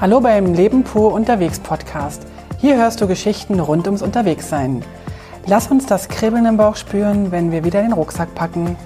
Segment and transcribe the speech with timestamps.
[0.00, 2.26] Hallo beim Leben pur unterwegs Podcast.
[2.58, 4.82] Hier hörst du Geschichten rund ums Unterwegssein.
[5.46, 8.78] Lass uns das Kribbeln im Bauch spüren, wenn wir wieder den Rucksack packen.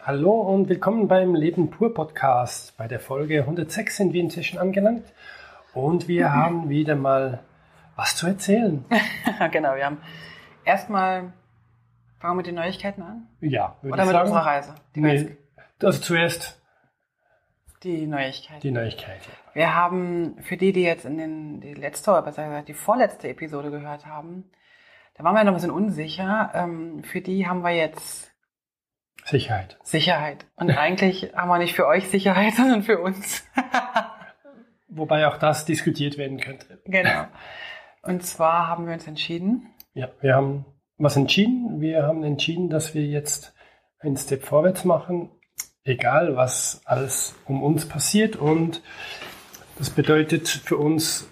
[0.00, 2.76] Hallo und willkommen beim Leben pur Podcast.
[2.76, 5.04] Bei der Folge 106 sind wir inzwischen angelangt
[5.74, 6.32] und wir mhm.
[6.32, 7.38] haben wieder mal
[7.94, 8.84] was zu erzählen.
[9.52, 9.98] genau, wir haben
[10.64, 11.32] erstmal
[12.18, 13.28] fangen wir mit den Neuigkeiten an?
[13.40, 14.28] Ja, würde Oder ich mit sagen.
[14.28, 14.74] unserer Reise?
[14.96, 15.36] Die nee,
[15.80, 16.60] also zuerst
[17.84, 18.62] die Neuigkeit.
[18.62, 19.54] Die Neuigkeit, ja.
[19.54, 23.28] Wir haben, für die, die jetzt in den, die letzte, oder besser gesagt, die vorletzte
[23.28, 24.50] Episode gehört haben,
[25.14, 26.50] da waren wir noch ein bisschen unsicher.
[26.54, 28.32] Ähm, für die haben wir jetzt
[29.24, 29.78] Sicherheit.
[29.82, 30.46] Sicherheit.
[30.56, 33.46] Und eigentlich haben wir nicht für euch Sicherheit, sondern für uns.
[34.88, 36.80] Wobei auch das diskutiert werden könnte.
[36.86, 37.26] Genau.
[38.02, 39.68] Und zwar haben wir uns entschieden.
[39.92, 40.66] Ja, wir haben
[40.98, 41.80] was entschieden.
[41.80, 43.54] Wir haben entschieden, dass wir jetzt
[43.98, 45.30] einen Step vorwärts machen
[45.84, 48.36] egal was alles um uns passiert.
[48.36, 48.82] Und
[49.78, 51.28] das bedeutet für uns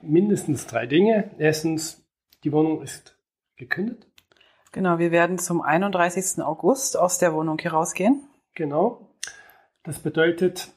[0.00, 1.30] mindestens drei Dinge.
[1.38, 2.02] Erstens,
[2.44, 3.16] die Wohnung ist
[3.56, 4.06] gekündigt.
[4.72, 6.42] Genau, wir werden zum 31.
[6.42, 8.28] August aus der Wohnung hier rausgehen.
[8.54, 9.10] Genau.
[9.82, 10.72] Das bedeutet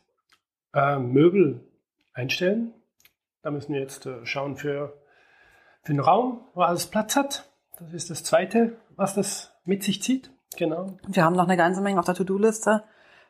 [0.73, 1.67] äh, Möbel
[2.13, 2.73] einstellen.
[3.43, 4.99] Da müssen wir jetzt äh, schauen für,
[5.83, 7.49] für einen Raum, wo alles Platz hat.
[7.77, 10.31] Das ist das Zweite, was das mit sich zieht.
[10.57, 10.97] Genau.
[11.07, 12.83] Wir haben noch eine ganze Menge auf der To-Do-Liste.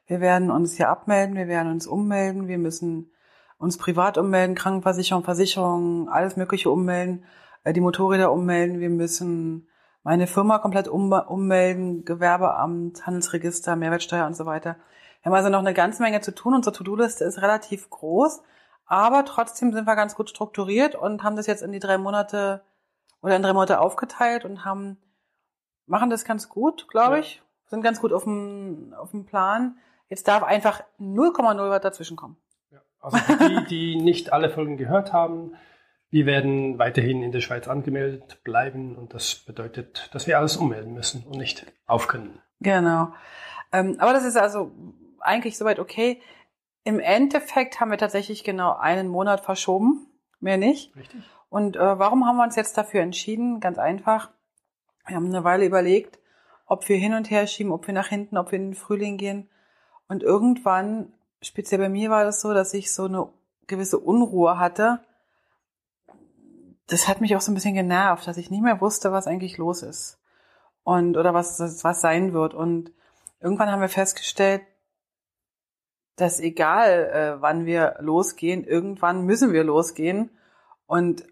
[0.06, 3.12] Wir werden uns hier abmelden, wir werden uns ummelden, wir müssen
[3.58, 7.26] uns privat ummelden, Krankenversicherung, Versicherung, alles Mögliche ummelden,
[7.64, 9.70] äh, die Motorräder ummelden, wir müssen
[10.04, 14.76] meine Firma komplett um, ummelden, Gewerbeamt, Handelsregister, Mehrwertsteuer und so weiter.
[15.22, 16.54] Wir haben also noch eine ganze Menge zu tun.
[16.54, 18.42] Unsere To-Do-Liste ist relativ groß,
[18.86, 22.62] aber trotzdem sind wir ganz gut strukturiert und haben das jetzt in die drei Monate
[23.22, 24.98] oder in drei Monate aufgeteilt und haben
[25.86, 27.42] machen das ganz gut, glaube ich.
[27.68, 29.78] Sind ganz gut auf dem, auf dem Plan.
[30.10, 32.38] Jetzt darf einfach 0,0 was dazwischen kommen.
[32.72, 35.56] Ja, also die, die nicht alle Folgen gehört haben,
[36.14, 40.94] wir werden weiterhin in der Schweiz angemeldet bleiben und das bedeutet, dass wir alles ummelden
[40.94, 42.40] müssen und nicht aufkönnen.
[42.60, 43.12] Genau.
[43.72, 44.72] Ähm, aber das ist also
[45.20, 46.22] eigentlich soweit okay.
[46.84, 50.06] Im Endeffekt haben wir tatsächlich genau einen Monat verschoben,
[50.40, 50.96] mehr nicht.
[50.96, 51.24] Richtig.
[51.50, 53.60] Und äh, warum haben wir uns jetzt dafür entschieden?
[53.60, 54.30] Ganz einfach.
[55.08, 56.20] Wir haben eine Weile überlegt,
[56.68, 59.18] ob wir hin und her schieben, ob wir nach hinten, ob wir in den Frühling
[59.18, 59.50] gehen.
[60.14, 63.30] Und irgendwann, speziell bei mir war das so, dass ich so eine
[63.66, 65.00] gewisse Unruhe hatte.
[66.86, 69.58] Das hat mich auch so ein bisschen genervt, dass ich nicht mehr wusste, was eigentlich
[69.58, 70.20] los ist.
[70.84, 72.54] Und, oder was, was sein wird.
[72.54, 72.92] Und
[73.40, 74.62] irgendwann haben wir festgestellt,
[76.16, 80.30] dass egal, äh, wann wir losgehen, irgendwann müssen wir losgehen.
[80.86, 81.26] Und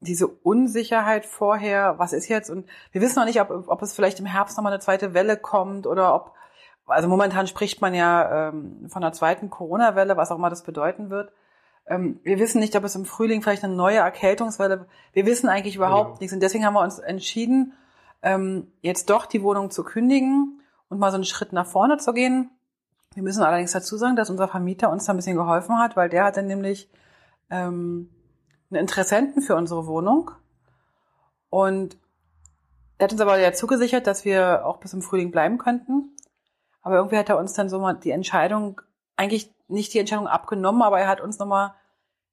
[0.00, 2.50] diese Unsicherheit vorher, was ist jetzt?
[2.50, 5.38] Und wir wissen noch nicht, ob, ob es vielleicht im Herbst nochmal eine zweite Welle
[5.38, 6.34] kommt oder ob
[6.90, 11.10] also momentan spricht man ja ähm, von einer zweiten Corona-Welle, was auch immer das bedeuten
[11.10, 11.32] wird.
[11.86, 15.76] Ähm, wir wissen nicht, ob es im Frühling vielleicht eine neue Erkältungswelle, wir wissen eigentlich
[15.76, 16.16] überhaupt ja.
[16.20, 16.32] nichts.
[16.34, 17.74] Und deswegen haben wir uns entschieden,
[18.22, 22.12] ähm, jetzt doch die Wohnung zu kündigen und mal so einen Schritt nach vorne zu
[22.12, 22.50] gehen.
[23.14, 26.08] Wir müssen allerdings dazu sagen, dass unser Vermieter uns da ein bisschen geholfen hat, weil
[26.08, 26.88] der hatte nämlich
[27.50, 28.10] ähm,
[28.70, 30.30] einen Interessenten für unsere Wohnung.
[31.48, 31.96] Und
[32.98, 36.14] er hat uns aber ja zugesichert, dass wir auch bis im Frühling bleiben könnten.
[36.82, 38.80] Aber irgendwie hat er uns dann so mal die Entscheidung,
[39.16, 41.74] eigentlich nicht die Entscheidung abgenommen, aber er hat uns nochmal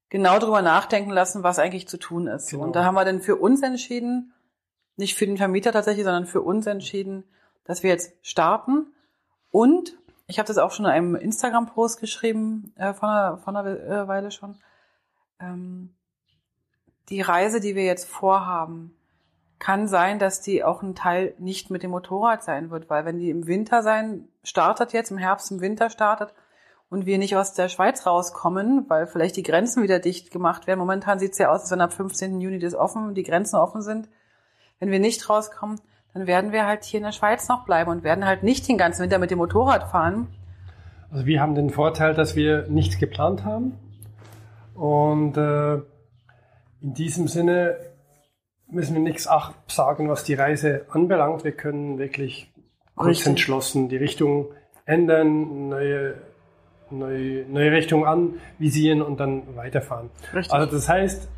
[0.09, 2.50] genau darüber nachdenken lassen, was eigentlich zu tun ist.
[2.50, 2.63] Genau.
[2.63, 4.34] Und da haben wir dann für uns entschieden,
[4.96, 7.24] nicht für den Vermieter tatsächlich, sondern für uns entschieden,
[7.66, 8.88] dass wir jetzt starten.
[9.52, 9.97] Und
[10.28, 14.31] ich habe das auch schon in einem Instagram-Post geschrieben, äh, von, einer, von einer Weile
[14.31, 14.58] schon.
[15.40, 15.94] Ähm,
[17.09, 18.97] die Reise, die wir jetzt vorhaben,
[19.59, 23.18] kann sein, dass die auch ein Teil nicht mit dem Motorrad sein wird, weil wenn
[23.18, 26.34] die im Winter sein, startet jetzt, im Herbst, im Winter startet
[26.90, 30.79] und wir nicht aus der Schweiz rauskommen, weil vielleicht die Grenzen wieder dicht gemacht werden.
[30.79, 32.40] Momentan sieht es ja aus, als wenn ab 15.
[32.40, 34.09] Juni das offen, die Grenzen offen sind.
[34.79, 35.81] Wenn wir nicht rauskommen,
[36.13, 38.78] dann werden wir halt hier in der Schweiz noch bleiben und werden halt nicht den
[38.78, 40.28] ganzen Winter mit dem Motorrad fahren.
[41.11, 43.78] Also wir haben den Vorteil, dass wir nichts geplant haben.
[44.76, 45.76] Und äh,
[46.82, 47.78] in diesem Sinne
[48.69, 49.29] müssen wir nichts
[49.67, 51.43] sagen, was die Reise anbelangt.
[51.43, 52.52] Wir können wirklich
[52.96, 54.47] kurz entschlossen die Richtung
[54.85, 56.16] ändern, neue,
[56.90, 60.09] neue, neue Richtung anvisieren und dann weiterfahren.
[60.34, 60.53] Richtig.
[60.53, 61.29] Also das heißt,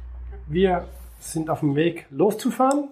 [0.48, 0.88] wir
[1.20, 2.90] sind auf dem Weg loszufahren.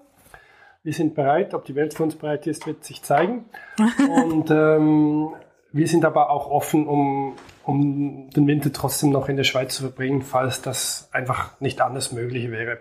[0.83, 1.53] Wir sind bereit.
[1.53, 3.45] Ob die Welt für uns bereit ist, wird sich zeigen.
[4.25, 5.33] und ähm,
[5.71, 9.83] wir sind aber auch offen, um, um den Winter trotzdem noch in der Schweiz zu
[9.83, 12.79] verbringen, falls das einfach nicht anders möglich wäre.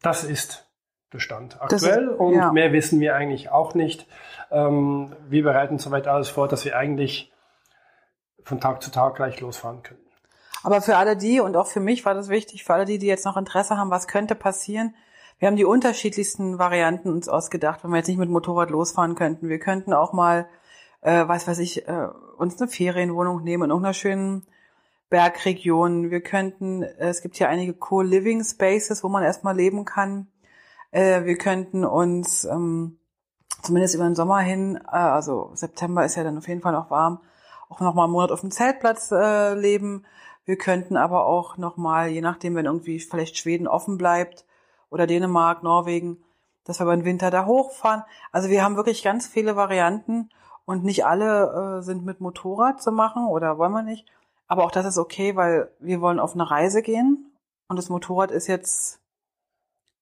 [0.00, 0.66] Das ist
[1.14, 2.50] Bestand aktuell ist, und ja.
[2.50, 4.06] mehr wissen wir eigentlich auch nicht.
[4.50, 7.32] Ähm, wir bereiten soweit alles vor, dass wir eigentlich
[8.42, 10.04] von Tag zu Tag gleich losfahren könnten.
[10.64, 13.06] Aber für alle die, und auch für mich war das wichtig, für alle die, die
[13.06, 14.94] jetzt noch Interesse haben, was könnte passieren,
[15.38, 19.48] wir haben die unterschiedlichsten Varianten uns ausgedacht, wenn wir jetzt nicht mit Motorrad losfahren könnten.
[19.48, 20.48] Wir könnten auch mal,
[21.00, 22.08] äh, was weiß ich, äh,
[22.38, 24.46] uns eine Ferienwohnung nehmen in irgendeiner schönen
[25.10, 26.10] Bergregion.
[26.10, 30.28] Wir könnten, äh, es gibt hier einige Co-Living Spaces, wo man erstmal leben kann.
[30.94, 32.98] Äh, wir könnten uns ähm,
[33.62, 36.88] zumindest über den Sommer hin, äh, also September ist ja dann auf jeden Fall noch
[36.88, 37.18] warm,
[37.68, 40.04] auch noch mal einen Monat auf dem Zeltplatz äh, leben.
[40.44, 44.44] Wir könnten aber auch noch mal, je nachdem, wenn irgendwie vielleicht Schweden offen bleibt
[44.88, 46.22] oder Dänemark, Norwegen,
[46.62, 48.04] dass wir über den Winter da hochfahren.
[48.30, 50.30] Also wir haben wirklich ganz viele Varianten
[50.64, 54.06] und nicht alle äh, sind mit Motorrad zu machen oder wollen wir nicht.
[54.46, 57.32] Aber auch das ist okay, weil wir wollen auf eine Reise gehen
[57.66, 59.00] und das Motorrad ist jetzt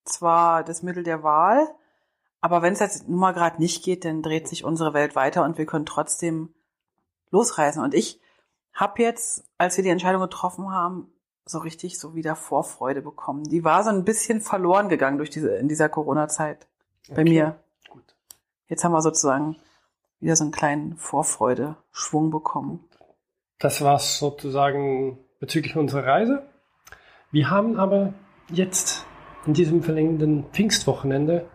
[0.04, 1.69] zwar das Mittel der Wahl,
[2.40, 5.44] aber wenn es jetzt nun mal gerade nicht geht, dann dreht sich unsere Welt weiter
[5.44, 6.52] und wir können trotzdem
[7.31, 7.82] losreisen.
[7.82, 8.20] Und ich
[8.72, 11.12] habe jetzt, als wir die Entscheidung getroffen haben,
[11.44, 13.44] so richtig so wieder Vorfreude bekommen.
[13.44, 16.66] Die war so ein bisschen verloren gegangen durch diese in dieser Corona-Zeit
[17.08, 17.25] bei okay.
[17.25, 17.56] mir.
[17.88, 18.14] Gut.
[18.69, 19.56] Jetzt haben wir sozusagen
[20.20, 22.84] wieder so einen kleinen Vorfreude-Schwung bekommen.
[23.58, 26.46] Das war sozusagen bezüglich unserer Reise.
[27.31, 28.14] Wir haben aber
[28.50, 29.06] jetzt
[29.47, 31.49] in diesem verlängenden Pfingstwochenende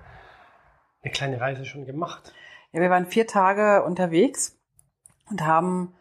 [1.02, 2.34] eine kleine Reise schon gemacht.
[2.72, 4.58] Ja, wir waren vier Tage unterwegs
[5.30, 5.94] und haben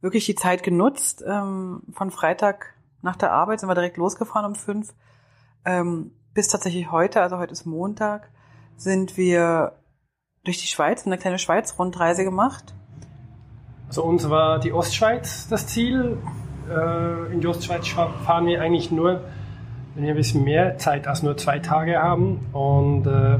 [0.00, 1.24] wirklich die Zeit genutzt.
[1.26, 4.94] Ähm, von Freitag nach der Arbeit sind wir direkt losgefahren um fünf.
[5.64, 8.30] Ähm, bis tatsächlich heute, also heute ist Montag,
[8.76, 9.78] sind wir
[10.44, 12.74] durch die Schweiz, eine kleine Schweiz-Rundreise gemacht.
[13.88, 16.18] Also uns war die Ostschweiz das Ziel.
[16.68, 19.24] Äh, in die Ostschweiz fahren wir eigentlich nur,
[19.94, 22.46] wenn wir ein bisschen mehr Zeit als nur zwei Tage haben.
[22.52, 23.38] Und äh,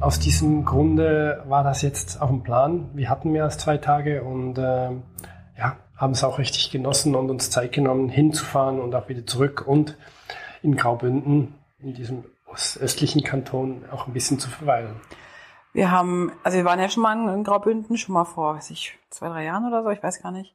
[0.00, 2.90] aus diesem Grunde war das jetzt auf dem Plan.
[2.94, 4.90] Wir hatten mehr als zwei Tage und äh,
[5.56, 9.64] ja, haben es auch richtig genossen und uns Zeit genommen, hinzufahren und auch wieder zurück
[9.66, 9.96] und
[10.62, 12.24] in Graubünden, in diesem
[12.80, 14.96] östlichen Kanton, auch ein bisschen zu verweilen.
[15.72, 18.98] Wir haben, also wir waren ja schon mal in Graubünden, schon mal vor, weiß ich,
[19.10, 20.54] zwei, drei Jahren oder so, ich weiß gar nicht.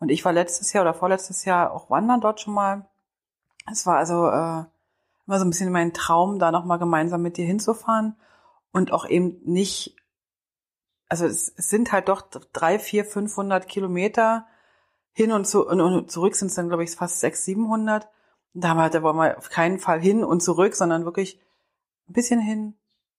[0.00, 2.84] Und ich war letztes Jahr oder vorletztes Jahr auch wandern dort schon mal.
[3.70, 4.64] Es war also äh,
[5.26, 8.16] immer so ein bisschen mein Traum, da nochmal gemeinsam mit dir hinzufahren
[8.72, 9.96] und auch eben nicht,
[11.08, 12.22] also es, es sind halt doch
[12.52, 14.46] drei, vier, 500 Kilometer
[15.12, 18.08] hin und, zu, und, und zurück sind es dann, glaube ich, fast sechs, 700.
[18.54, 21.04] Und da, haben wir, halt, da wollen wir auf keinen Fall hin und zurück, sondern
[21.04, 21.40] wirklich
[22.08, 22.74] ein bisschen hin,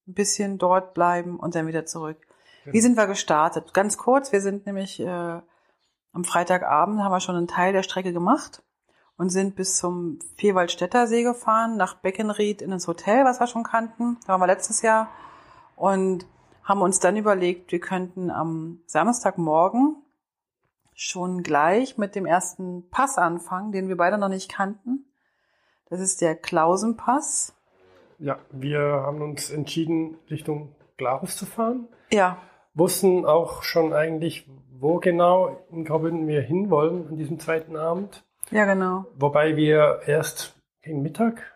[0.08, 2.18] ein bisschen dort bleiben und dann wieder zurück.
[2.64, 2.74] Genau.
[2.74, 3.74] Wie sind wir gestartet?
[3.74, 5.42] Ganz kurz, wir sind nämlich äh,
[6.14, 8.64] am Freitagabend, haben wir schon einen Teil der Strecke gemacht
[9.18, 13.64] und sind bis zum Vierwaldstätter See gefahren, nach Beckenried in ins Hotel, was wir schon
[13.64, 14.18] kannten.
[14.26, 15.10] Da waren wir letztes Jahr
[15.76, 16.26] und
[16.64, 19.96] haben uns dann überlegt, wir könnten am Samstagmorgen
[20.94, 25.06] schon gleich mit dem ersten Pass anfangen, den wir beide noch nicht kannten.
[25.90, 27.54] Das ist der Klausenpass.
[28.20, 31.88] Ja, wir haben uns entschieden, Richtung Glarus zu fahren.
[32.12, 32.38] Ja.
[32.74, 34.50] Wussten auch schon eigentlich,
[34.80, 38.27] wo genau in Graubünden wir hinwollen an diesem zweiten Abend.
[38.52, 39.06] Ja, genau.
[39.16, 41.54] Wobei wir erst gegen Mittag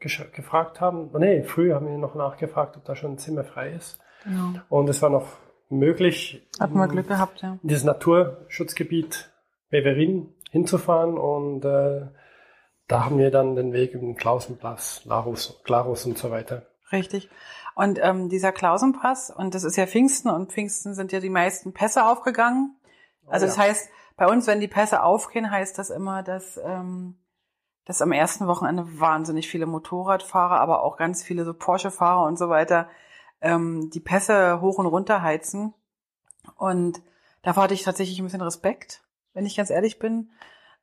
[0.00, 3.98] gefragt haben, nee, früh haben wir noch nachgefragt, ob da schon ein Zimmer frei ist.
[4.24, 4.60] Genau.
[4.68, 5.28] Und es war noch
[5.68, 7.58] möglich, Hatten wir Glück gehabt, ja.
[7.62, 9.30] in dieses Naturschutzgebiet
[9.70, 12.08] Beverin hinzufahren und äh,
[12.88, 16.66] da haben wir dann den Weg über den Klausenpass, Larus, Klarus und so weiter.
[16.92, 17.30] Richtig.
[17.74, 21.72] Und ähm, dieser Klausenpass, und das ist ja Pfingsten, und Pfingsten sind ja die meisten
[21.72, 22.76] Pässe aufgegangen.
[23.26, 23.54] Also oh, ja.
[23.54, 23.90] das heißt,
[24.22, 27.16] bei uns, wenn die Pässe aufgehen, heißt das immer, dass ähm,
[27.84, 32.48] dass am ersten Wochenende wahnsinnig viele Motorradfahrer, aber auch ganz viele so Porsche-Fahrer und so
[32.48, 32.88] weiter
[33.40, 35.74] ähm, die Pässe hoch und runter heizen.
[36.54, 37.02] Und
[37.42, 39.02] davor hatte ich tatsächlich ein bisschen Respekt,
[39.34, 40.30] wenn ich ganz ehrlich bin.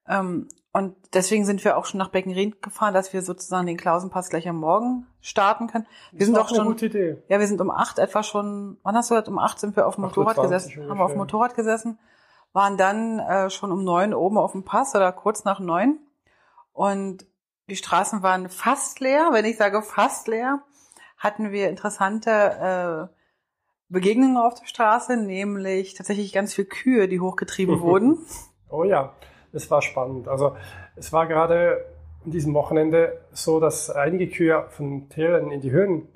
[0.05, 4.29] Ähm, und deswegen sind wir auch schon nach Beckenried gefahren, dass wir sozusagen den Klausenpass
[4.29, 5.87] gleich am Morgen starten können.
[6.11, 6.59] Wir das sind doch schon.
[6.59, 7.23] Eine gute Idee.
[7.29, 8.79] Ja, wir sind um acht etwa schon.
[8.83, 9.29] Wann hast du gesagt?
[9.29, 10.89] Um acht sind wir auf dem Motorrad gesessen.
[10.89, 11.97] Haben wir auf dem Motorrad gesessen,
[12.53, 15.99] waren dann äh, schon um neun oben auf dem Pass oder kurz nach neun
[16.73, 17.25] und
[17.69, 19.29] die Straßen waren fast leer.
[19.31, 20.63] Wenn ich sage fast leer,
[21.17, 23.15] hatten wir interessante äh,
[23.89, 28.17] Begegnungen auf der Straße, nämlich tatsächlich ganz viele Kühe, die hochgetrieben wurden.
[28.69, 29.13] Oh ja,
[29.51, 30.27] es war spannend.
[30.27, 30.55] Also
[30.95, 31.85] es war gerade
[32.25, 36.07] an diesem Wochenende so, dass einige Kühe von Tälern in die Höhen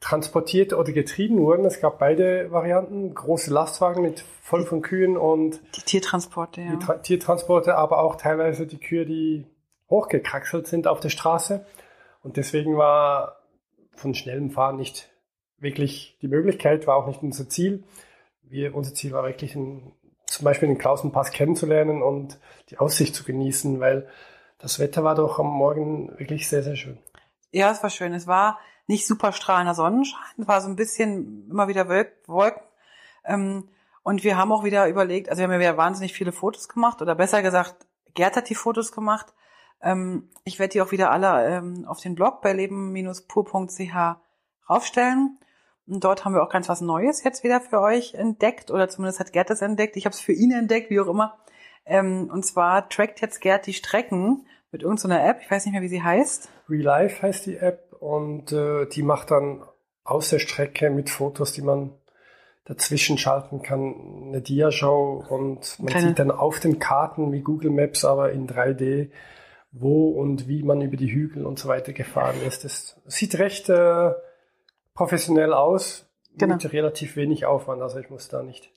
[0.00, 1.64] transportiert oder getrieben wurden.
[1.64, 6.70] Es gab beide Varianten, große Lastwagen mit voll von Kühen und die Tiertransporte, ja.
[6.70, 9.46] Die Tra Tiertransporte, aber auch teilweise die Kühe, die
[9.88, 11.66] hochgekraxelt sind auf der Straße.
[12.22, 13.40] Und deswegen war
[13.94, 15.10] von schnellem Fahren nicht
[15.58, 17.84] wirklich die Möglichkeit, war auch nicht unser Ziel.
[18.42, 19.92] Wir, unser Ziel war wirklich ein
[20.30, 22.38] zum Beispiel den Klausenpass kennenzulernen und
[22.70, 24.08] die Aussicht zu genießen, weil
[24.58, 26.98] das Wetter war doch am Morgen wirklich sehr, sehr schön.
[27.50, 28.14] Ja, es war schön.
[28.14, 32.62] Es war nicht super strahlender Sonnenschein, es war so ein bisschen immer wieder Wolken.
[33.24, 33.68] Ähm,
[34.02, 37.02] und wir haben auch wieder überlegt, also wir haben ja wieder wahnsinnig viele Fotos gemacht,
[37.02, 39.32] oder besser gesagt, Gerd hat die Fotos gemacht.
[39.82, 44.16] Ähm, ich werde die auch wieder alle ähm, auf den Blog bei leben-pur.ch
[44.68, 45.38] raufstellen.
[45.86, 49.20] Und dort haben wir auch ganz was Neues jetzt wieder für euch entdeckt, oder zumindest
[49.20, 49.96] hat Gerd das entdeckt.
[49.96, 51.38] Ich habe es für ihn entdeckt, wie auch immer.
[51.84, 55.40] Ähm, und zwar trackt jetzt Gerd die Strecken mit irgendeiner App.
[55.42, 56.48] Ich weiß nicht mehr, wie sie heißt.
[56.68, 59.62] Real Life heißt die App und äh, die macht dann
[60.04, 61.92] aus der Strecke mit Fotos, die man
[62.64, 66.08] dazwischen schalten kann, eine Diashow und man Keine.
[66.08, 69.10] sieht dann auf den Karten wie Google Maps, aber in 3D,
[69.72, 72.64] wo und wie man über die Hügel und so weiter gefahren ist.
[72.64, 74.12] Das sieht recht äh,
[74.94, 76.54] professionell aus, genau.
[76.54, 77.82] mit relativ wenig Aufwand.
[77.82, 78.70] Also ich muss da nicht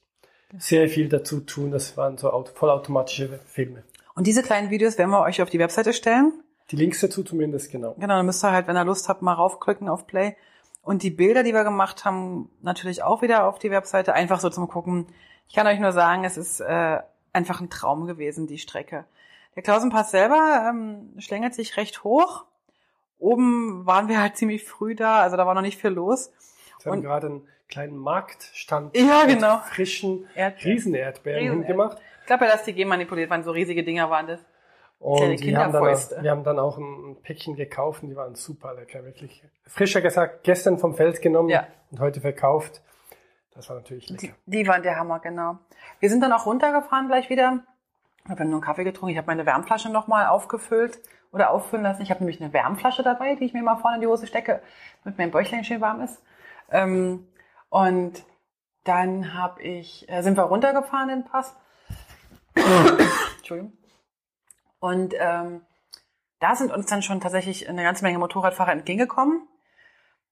[0.58, 1.72] sehr viel dazu tun.
[1.72, 3.84] Das waren so vollautomatische Filme.
[4.15, 6.44] Und diese kleinen Videos werden wir euch auf die Webseite stellen.
[6.74, 7.94] Die Links dazu zumindest, genau.
[8.00, 10.36] Genau, dann müsst ihr halt, wenn ihr Lust habt, mal raufklicken auf Play.
[10.82, 14.50] Und die Bilder, die wir gemacht haben, natürlich auch wieder auf die Webseite, einfach so
[14.50, 15.06] zum Gucken.
[15.48, 16.98] Ich kann euch nur sagen, es ist äh,
[17.32, 19.06] einfach ein Traum gewesen, die Strecke.
[19.56, 22.46] Der Klausenpass selber ähm, schlängelt sich recht hoch.
[23.20, 26.32] Oben waren wir halt ziemlich früh da, also da war noch nicht viel los.
[26.82, 29.58] Wir haben gerade einen kleinen Marktstand ja, genau.
[29.58, 30.74] mit frischen Erdbeeren.
[30.74, 32.00] Riesenerdbeeren Riesen hingemacht.
[32.22, 34.39] Ich glaube ja, dass die genmanipuliert waren, so riesige Dinger waren das.
[35.04, 38.74] Und wir haben, dann, wir haben dann auch ein Päckchen gekauft und die waren super
[38.74, 39.44] lecker, wirklich.
[39.68, 41.68] Frischer gesagt, gestern vom Feld genommen ja.
[41.92, 42.82] und heute verkauft.
[43.54, 44.34] Das war natürlich lecker.
[44.46, 45.58] Die, die waren der Hammer, genau.
[46.00, 47.66] Wir sind dann auch runtergefahren gleich wieder.
[48.24, 49.12] Ich habe nur einen Kaffee getrunken.
[49.12, 51.02] Ich habe meine Wärmflasche nochmal aufgefüllt
[51.34, 52.02] oder auffüllen lassen.
[52.02, 54.62] Ich habe nämlich eine Wärmflasche dabei, die ich mir mal vorne in die Hose stecke,
[55.04, 56.24] damit mein Bäuchlein schön warm ist.
[56.72, 57.28] Ähm,
[57.68, 58.24] und
[58.86, 61.58] dann hab ich, äh, sind wir runtergefahren in den Pass.
[63.40, 63.74] Entschuldigung.
[64.84, 65.62] Und ähm,
[66.42, 69.48] da sind uns dann schon tatsächlich eine ganze Menge Motorradfahrer entgegengekommen,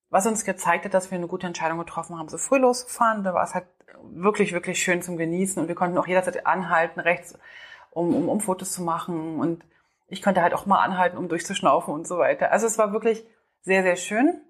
[0.09, 3.23] was uns gezeigt hat, dass wir eine gute Entscheidung getroffen haben, so früh loszufahren.
[3.23, 3.67] Da war es halt
[4.03, 7.39] wirklich, wirklich schön zum Genießen und wir konnten auch jederzeit anhalten, rechts,
[7.91, 9.39] um, um, um Fotos zu machen.
[9.39, 9.63] Und
[10.07, 12.51] ich konnte halt auch mal anhalten, um durchzuschnaufen und so weiter.
[12.51, 13.25] Also es war wirklich
[13.61, 14.41] sehr, sehr schön.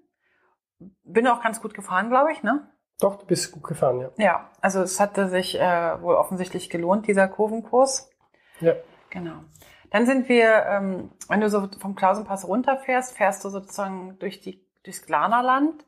[1.04, 2.68] Bin auch ganz gut gefahren, glaube ich, ne?
[2.98, 4.10] Doch, du bist gut gefahren, ja.
[4.16, 8.10] Ja, also es hatte sich äh, wohl offensichtlich gelohnt, dieser Kurvenkurs.
[8.58, 8.74] Ja.
[9.10, 9.44] Genau.
[9.92, 14.58] Dann sind wir, ähm, wenn du so vom Klausenpass runterfährst, fährst du sozusagen durch die,
[14.84, 15.84] durchs Glanerland.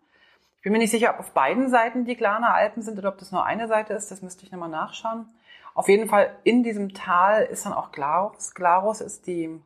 [0.59, 3.19] Ich bin mir nicht sicher, ob auf beiden Seiten die Glaner Alpen sind oder ob
[3.19, 4.11] das nur eine Seite ist.
[4.11, 5.27] Das müsste ich nochmal nachschauen.
[5.73, 8.55] Auf jeden Fall in diesem Tal ist dann auch Glarus.
[8.55, 9.59] Glarus ist die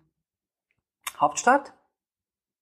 [1.19, 1.73] Hauptstadt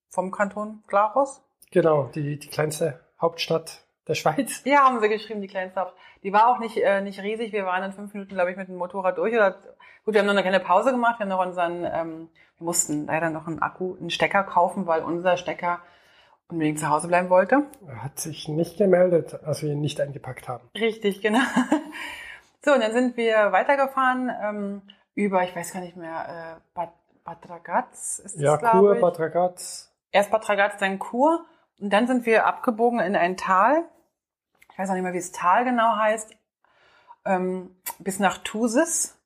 [0.09, 1.41] vom Kanton Glarus.
[1.69, 4.61] Genau, die, die kleinste Hauptstadt der Schweiz.
[4.65, 5.93] Ja, haben sie geschrieben, die Hauptstadt.
[6.23, 7.51] Die war auch nicht, äh, nicht riesig.
[7.51, 9.33] Wir waren in fünf Minuten, glaube ich, mit dem Motorrad durch.
[9.33, 9.51] Oder,
[10.05, 11.19] gut, wir haben noch eine kleine Pause gemacht.
[11.19, 15.03] Wir haben noch unseren, ähm, wir mussten leider noch einen Akku, einen Stecker kaufen, weil
[15.03, 15.79] unser Stecker
[16.49, 17.63] unbedingt zu Hause bleiben wollte.
[17.87, 20.69] Er hat sich nicht gemeldet, als wir ihn nicht eingepackt haben.
[20.75, 21.39] Richtig, genau.
[22.65, 24.81] So, und dann sind wir weitergefahren ähm,
[25.15, 26.89] über, ich weiß gar nicht mehr, äh, Bad,
[27.23, 28.95] Bad Ragaz ist das, Ja, Kur.
[28.95, 29.93] Bad Ragaz.
[30.11, 31.45] Erst Bad Ragaz, dann Kur.
[31.79, 33.85] Und dann sind wir abgebogen in ein Tal
[34.77, 36.37] ich weiß auch nicht mehr, wie das Tal genau heißt,
[37.25, 39.17] ähm, bis nach Thusis.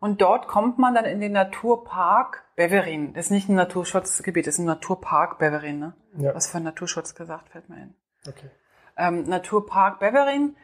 [0.00, 3.14] Und dort kommt man dann in den Naturpark Beverin.
[3.14, 5.78] Das ist nicht ein Naturschutzgebiet, das ist ein Naturpark Beverin.
[5.78, 5.94] Ne?
[6.18, 6.34] Ja.
[6.34, 7.94] Was für ein Naturschutz gesagt, fällt mir ein.
[8.26, 8.50] Okay.
[8.96, 10.56] Ähm, Naturpark Beverin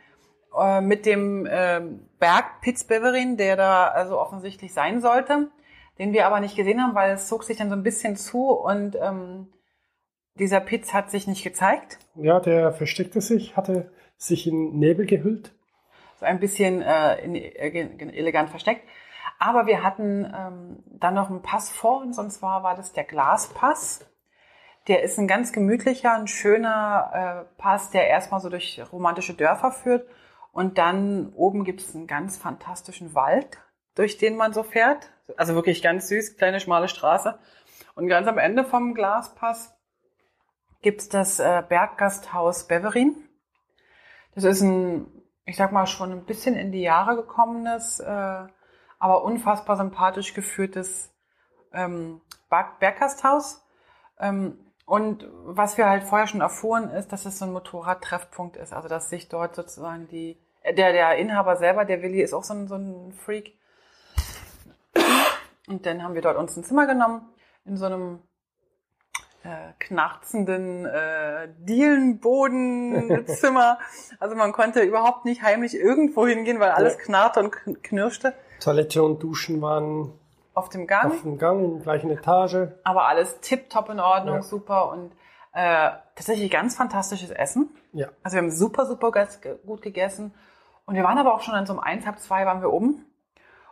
[0.58, 1.80] äh, mit dem äh,
[2.18, 5.52] Berg Pitz Beverin, der da also offensichtlich sein sollte,
[6.00, 8.50] den wir aber nicht gesehen haben, weil es zog sich dann so ein bisschen zu
[8.50, 9.52] und ähm,
[10.34, 12.00] dieser Pitz hat sich nicht gezeigt.
[12.16, 13.92] Ja, der versteckte sich, hatte
[14.22, 15.52] sich in Nebel gehüllt.
[16.18, 18.86] So ein bisschen äh, in, äh, elegant versteckt.
[19.38, 23.04] Aber wir hatten ähm, dann noch einen Pass vor uns, und zwar war das der
[23.04, 24.06] Glaspass.
[24.86, 29.72] Der ist ein ganz gemütlicher, ein schöner äh, Pass, der erstmal so durch romantische Dörfer
[29.72, 30.08] führt.
[30.52, 33.58] Und dann oben gibt es einen ganz fantastischen Wald,
[33.94, 35.10] durch den man so fährt.
[35.36, 37.38] Also wirklich ganz süß, kleine schmale Straße.
[37.94, 39.74] Und ganz am Ende vom Glaspass
[40.82, 43.16] gibt's das äh, Berggasthaus Beverin.
[44.34, 45.06] Das ist ein,
[45.44, 48.46] ich sag mal, schon ein bisschen in die Jahre gekommenes, äh,
[48.98, 51.12] aber unfassbar sympathisch geführtes
[51.72, 53.64] ähm, Berggasthaus.
[54.18, 58.72] Ähm, und was wir halt vorher schon erfuhren, ist, dass es so ein Motorradtreffpunkt ist.
[58.72, 62.44] Also dass sich dort sozusagen die, äh, der, der Inhaber selber, der Willi, ist auch
[62.44, 63.58] so ein, so ein Freak.
[65.68, 67.28] Und dann haben wir dort uns ein Zimmer genommen
[67.64, 68.20] in so einem
[69.44, 73.78] äh, knarzenden äh, Dielenbodenzimmer.
[74.20, 77.00] also man konnte überhaupt nicht heimlich irgendwo hingehen, weil alles ja.
[77.00, 77.50] knarrte und
[77.82, 78.34] knirschte.
[78.60, 80.12] Toilette und Duschen waren
[80.54, 81.12] auf dem Gang.
[81.12, 82.68] Auf dem Gang, in der gleichen Etage.
[82.84, 84.42] Aber alles tipptopp in Ordnung, ja.
[84.42, 85.12] super und
[85.52, 87.70] äh, tatsächlich ganz fantastisches Essen.
[87.92, 88.08] Ja.
[88.22, 89.10] Also wir haben super, super
[89.66, 90.34] gut gegessen.
[90.84, 93.06] Und wir waren aber auch schon an so um eins, halb zwei waren wir oben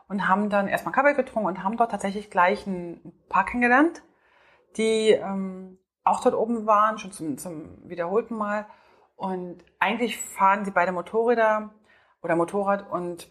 [0.08, 4.02] und haben dann erstmal Kaffee getrunken und haben dort tatsächlich gleich ein Paar kennengelernt,
[4.76, 8.66] die ähm, auch dort oben waren, schon zum, zum wiederholten Mal.
[9.16, 11.70] Und eigentlich fahren sie beide Motorräder
[12.22, 13.30] oder Motorrad und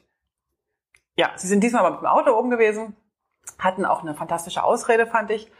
[1.15, 2.95] ja, sie sind diesmal aber mit dem Auto oben gewesen,
[3.57, 5.51] hatten auch eine fantastische Ausrede, fand ich,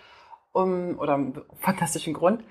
[0.53, 2.43] um, oder einen fantastischen Grund.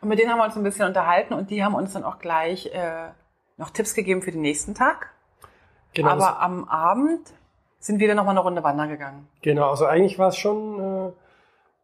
[0.00, 2.18] Und mit denen haben wir uns ein bisschen unterhalten und die haben uns dann auch
[2.18, 3.10] gleich äh,
[3.56, 5.12] noch Tipps gegeben für den nächsten Tag.
[5.94, 7.32] Genau, Aber am Abend
[7.78, 9.28] sind wir dann nochmal eine Runde wandern gegangen.
[9.42, 11.12] Genau, also eigentlich war es schon äh,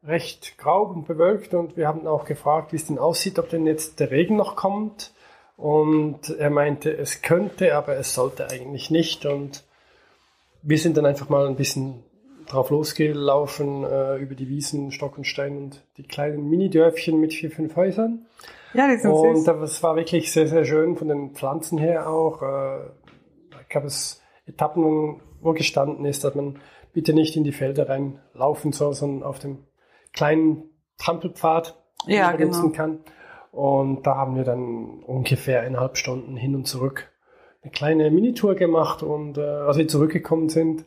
[0.04, 3.66] recht grau und bewölkt und wir haben auch gefragt, wie es denn aussieht, ob denn
[3.66, 5.12] jetzt der Regen noch kommt.
[5.56, 9.26] Und er meinte, es könnte, aber es sollte eigentlich nicht.
[9.26, 9.64] Und
[10.62, 12.02] wir sind dann einfach mal ein bisschen
[12.46, 17.52] drauf losgelaufen äh, über die Wiesen, Stock und Stein und die kleinen Mini-Dörfchen mit vier,
[17.52, 18.26] fünf Häusern.
[18.74, 19.48] Ja, die sind und süß.
[19.48, 22.42] Und das war wirklich sehr, sehr schön von den Pflanzen her auch.
[22.42, 22.78] Äh,
[23.60, 26.58] ich gab es Etappen, wo gestanden ist, dass man
[26.92, 29.58] bitte nicht in die Felder reinlaufen soll, sondern auf dem
[30.12, 31.76] kleinen Trampelpfad
[32.06, 32.76] ja, benutzen genau.
[32.76, 32.98] kann.
[33.50, 37.12] Und da haben wir dann ungefähr eineinhalb Stunden hin und zurück
[37.62, 40.84] eine kleine Minitour gemacht und äh, als wir zurückgekommen sind,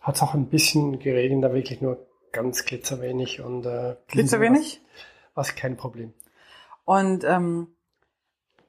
[0.00, 4.80] hat es auch ein bisschen geregnet, da wirklich nur ganz glitzerwenig und äh, glitzerwenig
[5.34, 6.14] war es kein Problem.
[6.84, 7.68] Und ähm,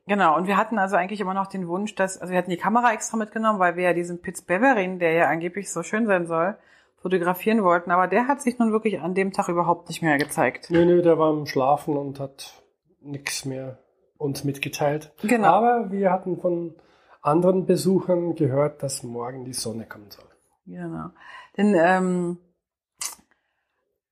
[0.07, 2.57] genau, und wir hatten also eigentlich immer noch den Wunsch, dass, also wir hatten die
[2.57, 6.27] Kamera extra mitgenommen, weil wir ja diesen Pitz Beverin, der ja angeblich so schön sein
[6.27, 6.57] soll,
[6.97, 10.69] fotografieren wollten, aber der hat sich nun wirklich an dem Tag überhaupt nicht mehr gezeigt.
[10.69, 12.53] Nö, nö, der war im Schlafen und hat
[13.01, 13.79] nichts mehr
[14.17, 15.13] uns mitgeteilt.
[15.21, 15.47] Genau.
[15.47, 16.75] Aber wir hatten von
[17.21, 20.25] anderen Besuchern gehört, dass morgen die Sonne kommen soll.
[20.65, 21.09] Genau.
[21.55, 22.37] Denn ähm,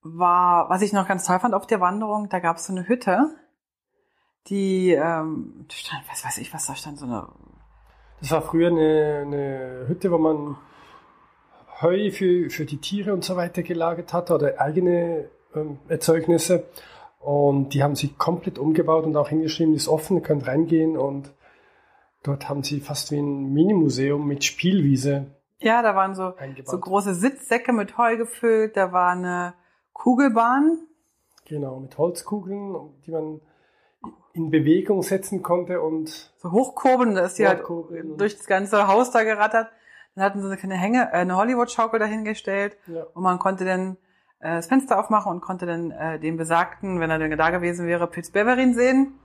[0.02, 2.88] war, was ich noch ganz toll fand auf der Wanderung, da gab es so eine
[2.88, 3.34] Hütte,
[4.48, 7.28] die ähm, stand, was weiß ich, was da stand, so eine.
[8.20, 10.56] Das war früher eine, eine Hütte, wo man
[11.80, 16.64] Heu für, für die Tiere und so weiter gelagert hat oder eigene ähm, Erzeugnisse.
[17.20, 21.32] Und die haben sie komplett umgebaut und auch hingeschrieben, ist offen, ihr könnt reingehen und
[22.22, 25.26] dort haben sie fast wie ein Minimuseum mit Spielwiese
[25.58, 26.34] ja, da waren so,
[26.64, 29.54] so große Sitzsäcke mit Heu gefüllt, da war eine
[29.92, 30.78] Kugelbahn.
[31.46, 32.74] Genau, mit Holzkugeln,
[33.06, 33.40] die man
[34.34, 37.62] in Bewegung setzen konnte und so hochkurbeln, da ist die halt
[38.18, 39.68] durch das ganze Haus da gerattert.
[40.16, 43.04] Dann hatten sie eine Hänge, äh, eine Hollywood-Schaukel dahingestellt ja.
[43.14, 43.98] und man konnte dann
[44.40, 47.86] äh, das Fenster aufmachen und konnte dann äh, den besagten, wenn er denn da gewesen
[47.86, 49.18] wäre, Pilz Beverin sehen.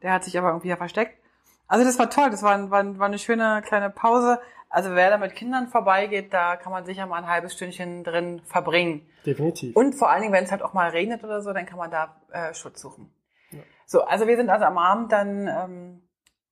[0.00, 1.18] Der hat sich aber irgendwie ja versteckt.
[1.66, 4.40] Also das war toll, das war, war, war eine schöne kleine Pause.
[4.68, 8.40] Also wer da mit Kindern vorbeigeht, da kann man sicher mal ein halbes Stündchen drin
[8.44, 9.06] verbringen.
[9.26, 9.76] Definitiv.
[9.76, 11.90] Und vor allen Dingen, wenn es halt auch mal regnet oder so, dann kann man
[11.90, 13.12] da äh, Schutz suchen.
[13.50, 13.58] Ja.
[13.86, 16.02] So, also wir sind also am Abend dann ähm,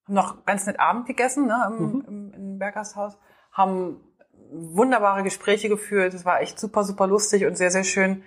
[0.06, 2.04] noch ganz nett Abend gegessen ne, im, mhm.
[2.06, 3.18] im, im Berghaushaus,
[3.52, 4.00] haben
[4.52, 6.14] wunderbare Gespräche geführt.
[6.14, 8.22] Es war echt super, super lustig und sehr, sehr schön.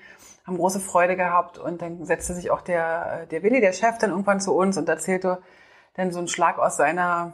[0.45, 3.97] Haben große Freude gehabt und dann setzte sich auch der, äh, der Willi, der Chef,
[3.97, 5.41] dann irgendwann zu uns und erzählte
[5.95, 7.33] dann so einen Schlag aus seiner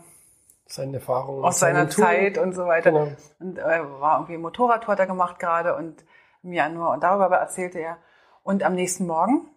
[0.65, 1.43] seine Erfahrungen.
[1.43, 2.91] Aus seiner Zeit und so weiter.
[2.91, 3.11] Genau.
[3.39, 6.05] Und äh, war irgendwie Motorradtour hat er gemacht gerade und
[6.43, 7.97] im Januar und darüber erzählte er.
[8.43, 9.49] Und am nächsten Morgen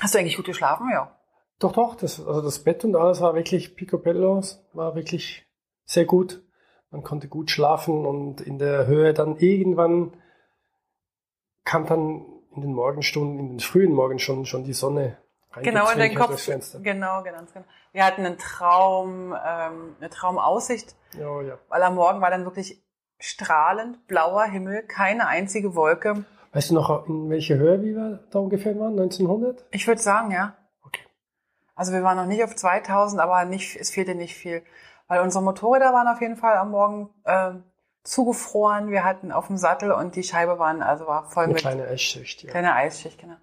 [0.00, 1.16] hast du eigentlich gut geschlafen, ja?
[1.58, 1.94] Doch, doch.
[1.94, 4.42] Das, also das Bett und alles war wirklich picobello,
[4.74, 5.46] war wirklich
[5.86, 6.42] sehr gut.
[6.90, 10.14] Man konnte gut schlafen und in der Höhe dann irgendwann
[11.64, 12.24] kam dann
[12.54, 15.18] in den Morgenstunden, in den frühen Morgenstunden schon die Sonne
[15.62, 16.44] Genau in den Kopf.
[16.46, 17.64] Genau, genau, genau.
[17.92, 20.94] Wir hatten einen Traum, ähm, eine Traumaussicht.
[21.16, 21.58] Oh, ja.
[21.68, 22.82] Weil am Morgen war dann wirklich
[23.18, 26.24] strahlend blauer Himmel, keine einzige Wolke.
[26.52, 28.92] Weißt du noch, in welcher Höhe wir da ungefähr waren?
[28.92, 29.66] 1900?
[29.70, 30.56] Ich würde sagen, ja.
[30.84, 31.02] Okay.
[31.74, 34.62] Also wir waren noch nicht auf 2000, aber nicht, es fehlte nicht viel.
[35.08, 37.52] Weil unsere Motorräder waren auf jeden Fall am Morgen äh,
[38.04, 38.90] zugefroren.
[38.90, 41.62] Wir hatten auf dem Sattel und die Scheibe waren, also war voll Eine mit.
[41.62, 42.50] kleine Eisschicht, ja.
[42.50, 43.36] Kleine Eisschicht, genau.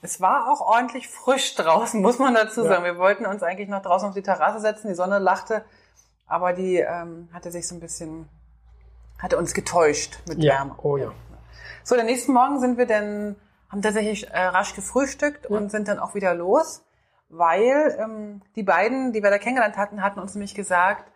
[0.00, 2.84] Es war auch ordentlich frisch draußen, muss man dazu sagen.
[2.84, 2.92] Ja.
[2.92, 5.64] Wir wollten uns eigentlich noch draußen auf die Terrasse setzen, die Sonne lachte,
[6.26, 8.28] aber die ähm, hatte sich so ein bisschen,
[9.18, 10.54] hatte uns getäuscht mit ja.
[10.54, 10.74] Wärme.
[10.82, 11.12] Oh ja.
[11.82, 13.36] So, den nächsten Morgen sind wir dann,
[13.70, 15.56] haben tatsächlich äh, rasch gefrühstückt ja.
[15.56, 16.82] und sind dann auch wieder los,
[17.28, 21.10] weil ähm, die beiden, die wir da kennengelernt hatten, hatten uns nämlich gesagt,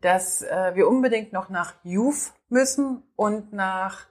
[0.00, 4.06] dass äh, wir unbedingt noch nach Juf müssen und nach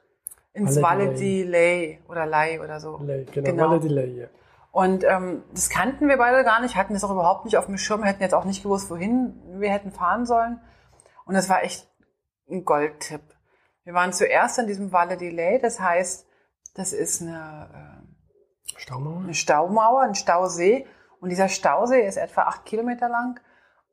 [0.54, 3.00] ins Valle di Lei oder Lei oder so.
[3.04, 3.70] Lei, genau, genau.
[3.70, 4.28] Valle di Lei, ja.
[4.72, 7.78] Und ähm, das kannten wir beide gar nicht, hatten das auch überhaupt nicht auf dem
[7.78, 10.60] Schirm, hätten jetzt auch nicht gewusst, wohin wir hätten fahren sollen.
[11.26, 11.88] Und das war echt
[12.50, 13.22] ein Goldtipp.
[13.84, 16.26] Wir waren zuerst an diesem Valle Delay, das heißt,
[16.74, 19.20] das ist eine, äh, Staumauer?
[19.20, 20.88] eine Staumauer, ein Stausee.
[21.24, 23.40] Und dieser Stausee ist etwa acht Kilometer lang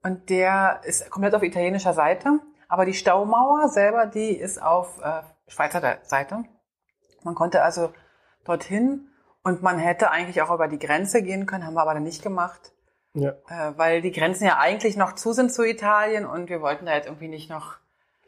[0.03, 2.41] und der ist komplett auf italienischer Seite.
[2.67, 6.43] Aber die Staumauer selber, die ist auf äh, Schweizer Seite.
[7.23, 7.93] Man konnte also
[8.45, 9.11] dorthin
[9.45, 12.25] und man hätte eigentlich auch über die Grenze gehen können, haben wir aber dann nicht
[12.25, 12.73] gemacht.
[13.15, 13.35] Ja.
[13.49, 16.95] Äh, weil die Grenzen ja eigentlich noch zu sind zu Italien und wir wollten da
[16.95, 17.77] jetzt irgendwie nicht noch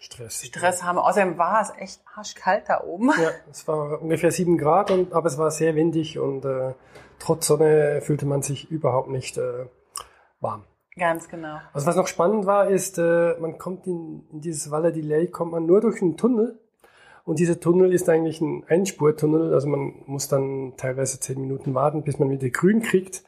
[0.02, 0.44] Stress.
[0.44, 0.98] Stress haben.
[0.98, 3.10] Außerdem war es echt arschkalt da oben.
[3.10, 6.74] Ja, es war ungefähr sieben Grad, und, aber es war sehr windig und äh,
[7.20, 9.66] trotz Sonne fühlte man sich überhaupt nicht äh,
[10.40, 10.64] warm.
[10.96, 11.58] Ganz genau.
[11.72, 15.52] Also was noch spannend war, ist, äh, man kommt in, in dieses Valle Delay, kommt
[15.52, 16.58] man nur durch einen Tunnel.
[17.24, 22.02] Und dieser Tunnel ist eigentlich ein Einspurtunnel, also man muss dann teilweise zehn Minuten warten,
[22.02, 23.22] bis man wieder grün kriegt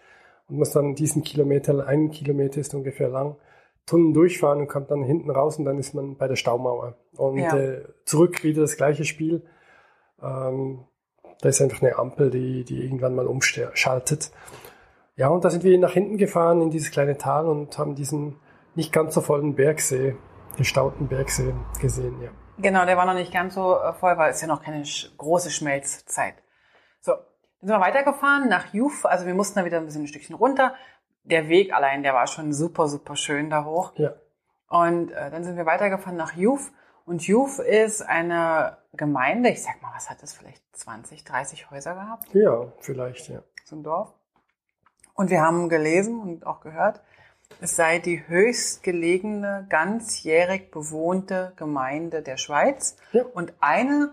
[0.49, 3.37] und muss dann diesen Kilometer, einen Kilometer ist ungefähr lang,
[3.87, 6.97] Tunnel durchfahren und kommt dann hinten raus und dann ist man bei der Staumauer.
[7.17, 7.57] Und Ja.
[7.57, 9.47] äh, zurück wieder das gleiche Spiel.
[10.23, 10.85] Ähm,
[11.41, 14.31] da ist einfach eine Ampel, die, die irgendwann mal umschaltet.
[15.17, 18.37] Ja, und da sind wir nach hinten gefahren in dieses kleine Tal und haben diesen
[18.75, 20.17] nicht ganz so vollen Bergsee,
[20.57, 22.31] gestauten Bergsee gesehen, ja.
[22.59, 24.83] Genau, der war noch nicht ganz so äh, voll, weil es ja noch keine
[25.19, 26.35] große Schmelzzeit.
[27.01, 27.23] So, dann
[27.61, 29.05] sind wir weitergefahren nach Juf.
[29.07, 30.75] Also wir mussten da wieder ein bisschen ein Stückchen runter.
[31.25, 33.93] Der Weg allein, der war schon super, super schön da hoch.
[33.97, 34.15] Ja,
[34.69, 36.71] Und äh, dann sind wir weitergefahren nach Juf.
[37.07, 41.95] Und Juf ist eine Gemeinde, ich sag mal, was hat das vielleicht 20, 30 Häuser
[41.95, 42.33] gehabt?
[42.35, 43.43] ja vielleicht, ja.
[43.65, 44.15] so ein Dorf.
[45.15, 47.01] Und wir haben gelesen und auch gehört,
[47.61, 53.25] es sei die höchstgelegene, ganzjährig bewohnte Gemeinde der Schweiz Ja.
[53.25, 54.13] und eine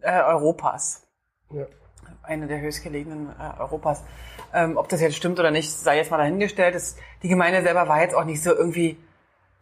[0.00, 1.06] äh, Europas.
[1.50, 1.66] ja.
[2.22, 4.02] Eine der höchstgelegenen äh, Europas.
[4.52, 6.74] Ähm, ob das jetzt stimmt oder nicht, sei jetzt mal dahingestellt.
[6.74, 8.96] Es, die Gemeinde selber war jetzt auch nicht so irgendwie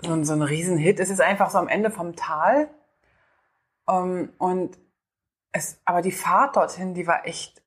[0.02, 1.00] so, ein- so ein Riesenhit.
[1.00, 2.68] Es ist einfach so am Ende vom Tal.
[3.88, 4.78] Ähm, und
[5.52, 7.62] es, aber die Fahrt dorthin, die war echt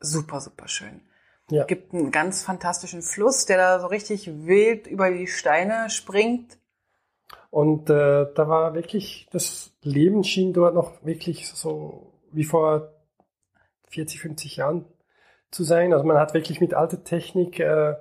[0.00, 1.00] super, super schön.
[1.50, 1.62] Ja.
[1.62, 6.58] Es gibt einen ganz fantastischen Fluss, der da so richtig wild über die Steine springt.
[7.50, 12.93] Und äh, da war wirklich, das Leben schien dort noch wirklich so wie vor
[13.94, 14.84] 40, 50 Jahren
[15.50, 15.92] zu sein.
[15.92, 17.94] Also man hat wirklich mit alter Technik, äh,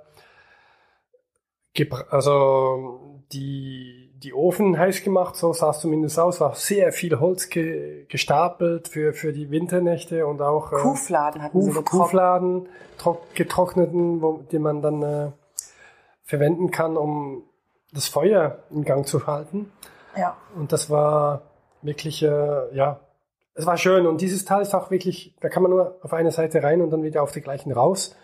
[2.10, 7.50] also die, die Ofen heiß gemacht, so sah es zumindest aus, war sehr viel Holz
[7.50, 12.00] ge gestapelt für, für die Winternächte und auch äh, Kuhfladen hatten sie Kuh, getroffen.
[12.00, 15.32] Kuhfladen, trock, getrockneten, wo, die man dann äh,
[16.24, 17.44] verwenden kann, um
[17.92, 19.72] das Feuer in Gang zu halten.
[20.16, 20.38] Ja.
[20.56, 21.44] Und das war
[21.82, 23.00] wirklich, äh, ja,
[23.56, 24.06] es war schön.
[24.08, 26.90] Und dieses Tal ist auch wirklich, da kann man nur auf eine Seite rein und
[26.90, 28.16] dann wieder auf die gleichen raus.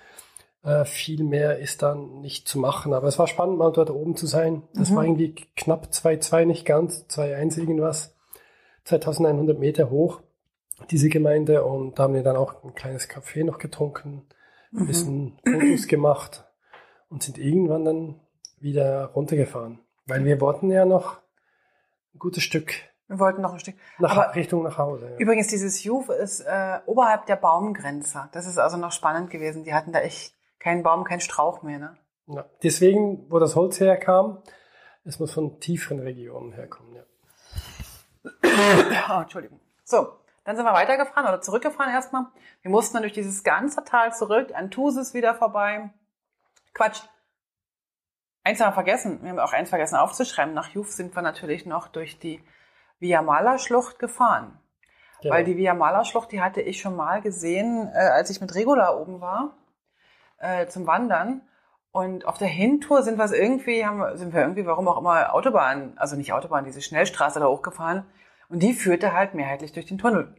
[0.63, 2.93] Äh, viel mehr ist dann nicht zu machen.
[2.93, 4.63] Aber es war spannend, mal dort oben zu sein.
[4.73, 4.95] Das Mhm.
[4.95, 8.15] war irgendwie knapp 2,2, nicht ganz, 2,1 irgendwas.
[8.85, 10.21] 2100 Meter hoch,
[10.91, 11.63] diese Gemeinde.
[11.63, 14.25] Und da haben wir dann auch ein kleines Café noch getrunken,
[14.73, 14.87] ein Mhm.
[14.87, 16.43] bisschen Fotos gemacht
[17.09, 18.15] und sind irgendwann dann
[18.59, 19.79] wieder runtergefahren.
[20.05, 21.17] Weil wir wollten ja noch
[22.15, 22.73] ein gutes Stück
[23.09, 23.75] Wir wollten noch ein Stück.
[23.97, 25.09] nach, Aber- Richtung nach Hause.
[25.09, 25.17] Ja.
[25.17, 28.29] Übrigens, dieses Juf ist äh, oberhalb der Baumgrenze.
[28.31, 29.63] Das ist also noch spannend gewesen.
[29.63, 31.79] Die hatten da echt keinen Baum, keinen Strauch mehr.
[31.79, 31.97] Ne?
[32.27, 32.45] Ja.
[32.63, 34.41] Deswegen, wo das Holz herkam,
[35.05, 36.95] es muss von tieferen Regionen herkommen.
[36.95, 37.03] Ja.
[39.17, 39.59] Oh, Entschuldigung.
[39.83, 42.25] So, dann sind wir weitergefahren oder zurückgefahren erstmal.
[42.61, 45.89] Wir mussten dann durch dieses ganze Tal zurück, an Thusis wieder vorbei.
[46.73, 47.01] Quatsch.
[48.43, 49.19] Eins haben wir vergessen.
[49.23, 50.53] Wir haben auch eins vergessen aufzuschreiben.
[50.53, 52.43] Nach Juf sind wir natürlich noch durch die
[52.99, 54.59] Via Mala Schlucht gefahren.
[55.21, 55.33] Genau.
[55.35, 58.53] Weil die Via Mala Schlucht, die hatte ich schon mal gesehen, äh, als ich mit
[58.55, 59.57] Regula oben war,
[60.37, 61.41] äh, zum Wandern.
[61.91, 65.93] Und auf der Hintour sind wir irgendwie, haben, sind wir irgendwie, warum auch immer, Autobahn,
[65.97, 68.05] also nicht Autobahn, diese Schnellstraße da hochgefahren.
[68.47, 70.35] Und die führte halt mehrheitlich durch den Tunnel.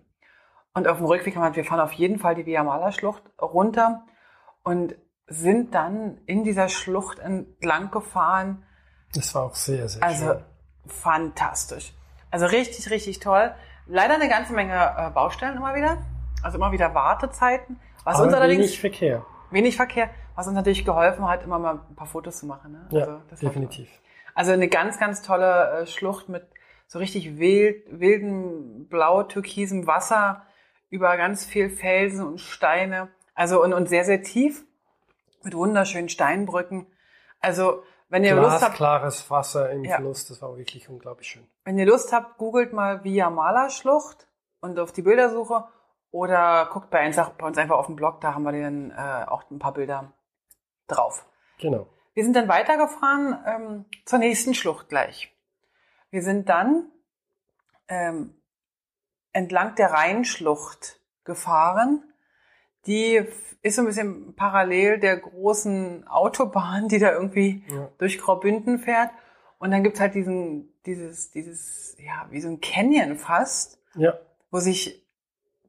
[0.73, 3.23] Und auf dem Rückweg haben wir, wir fahren auf jeden Fall die Via Mala Schlucht
[3.40, 4.05] runter
[4.62, 4.94] und
[5.27, 8.64] sind dann in dieser Schlucht entlang gefahren.
[9.14, 10.44] das war auch sehr, sehr Also schön.
[10.87, 11.92] fantastisch.
[12.31, 13.53] Also richtig, richtig toll.
[13.87, 15.99] Leider eine ganze Menge äh, Baustellen immer wieder.
[16.43, 17.81] Also immer wieder Wartezeiten.
[18.05, 19.27] Was Aber uns allerdings wenig Verkehr.
[19.51, 22.73] wenig Verkehr, was uns natürlich geholfen hat, immer mal ein paar Fotos zu machen.
[22.73, 22.87] Ne?
[22.90, 23.88] Ja, Also das war- definitiv.
[24.35, 26.47] Also eine ganz, ganz tolle äh, Schlucht mit
[26.87, 30.47] so richtig wild, wilden, blau-türkisem Wasser
[30.88, 33.09] über ganz viel Felsen und Steine.
[33.35, 34.64] Also und, und sehr, sehr tief
[35.43, 36.87] mit wunderschönen Steinbrücken.
[37.40, 39.96] Also wenn ihr Lust habt, Glasklares Wasser im Ja.
[39.96, 41.46] Fluss, das war wirklich unglaublich schön.
[41.64, 44.29] wenn ihr Lust habt, googelt mal Via Mala Schlucht
[44.61, 45.64] und auf die Bildersuche
[46.12, 49.25] Oder guckt bei uns, bei uns einfach auf dem Blog, da haben wir dann äh,
[49.29, 50.12] auch ein paar Bilder
[50.88, 51.25] drauf.
[51.59, 51.87] Genau.
[52.14, 55.33] Wir sind dann weitergefahren ähm, zur nächsten Schlucht gleich.
[56.11, 56.90] Wir sind dann
[57.87, 58.35] ähm,
[59.33, 62.10] entlang der Rheinschlucht gefahren.
[62.87, 63.21] Die
[63.62, 67.88] ist so ein bisschen parallel der großen Autobahn, die da irgendwie Ja.
[67.99, 69.11] durch Graubünden fährt.
[69.59, 74.14] Und dann gibt's halt diesen, dieses, dieses, ja, wie so ein Canyon fast, Ja,
[74.51, 75.07] wo sich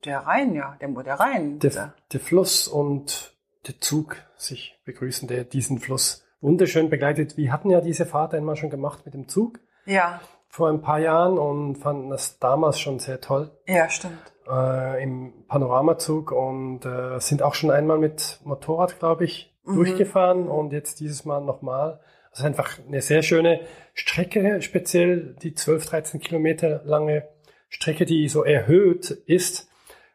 [0.06, 3.36] der Rhein, ja, der, der Rhein, der, der Fluss und
[3.68, 7.38] der Zug sich begrüßen, der diesen Fluss wunderschön begleitet.
[7.38, 10.22] Wir hatten ja diese Fahrt einmal schon gemacht mit dem Zug ja,
[10.52, 14.20] vor ein paar Jahren und fanden das damals schon sehr toll ja, stimmt.
[14.48, 19.76] äh, im Panoramazug und äh, sind auch schon einmal mit Motorrad, glaube ich, Mhm.
[19.76, 22.00] durchgefahren und jetzt dieses Mal nochmal.
[22.32, 23.60] Also einfach eine sehr schöne
[23.94, 27.28] Strecke, speziell die 12, 13 Kilometer lange
[27.70, 29.70] Strecke, die so erhöht ist,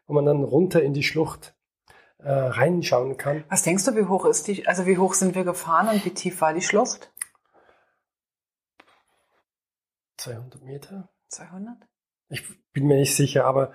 [0.05, 1.53] wo man dann runter in die Schlucht
[2.19, 3.45] äh, reinschauen kann.
[3.49, 6.09] Was denkst du, wie hoch ist die, also wie hoch sind wir gefahren und wie
[6.09, 7.09] tief war die Schlucht?
[10.27, 11.09] 200 Meter?
[11.29, 11.75] 200?
[12.29, 13.71] Ich bin mir nicht sicher, aber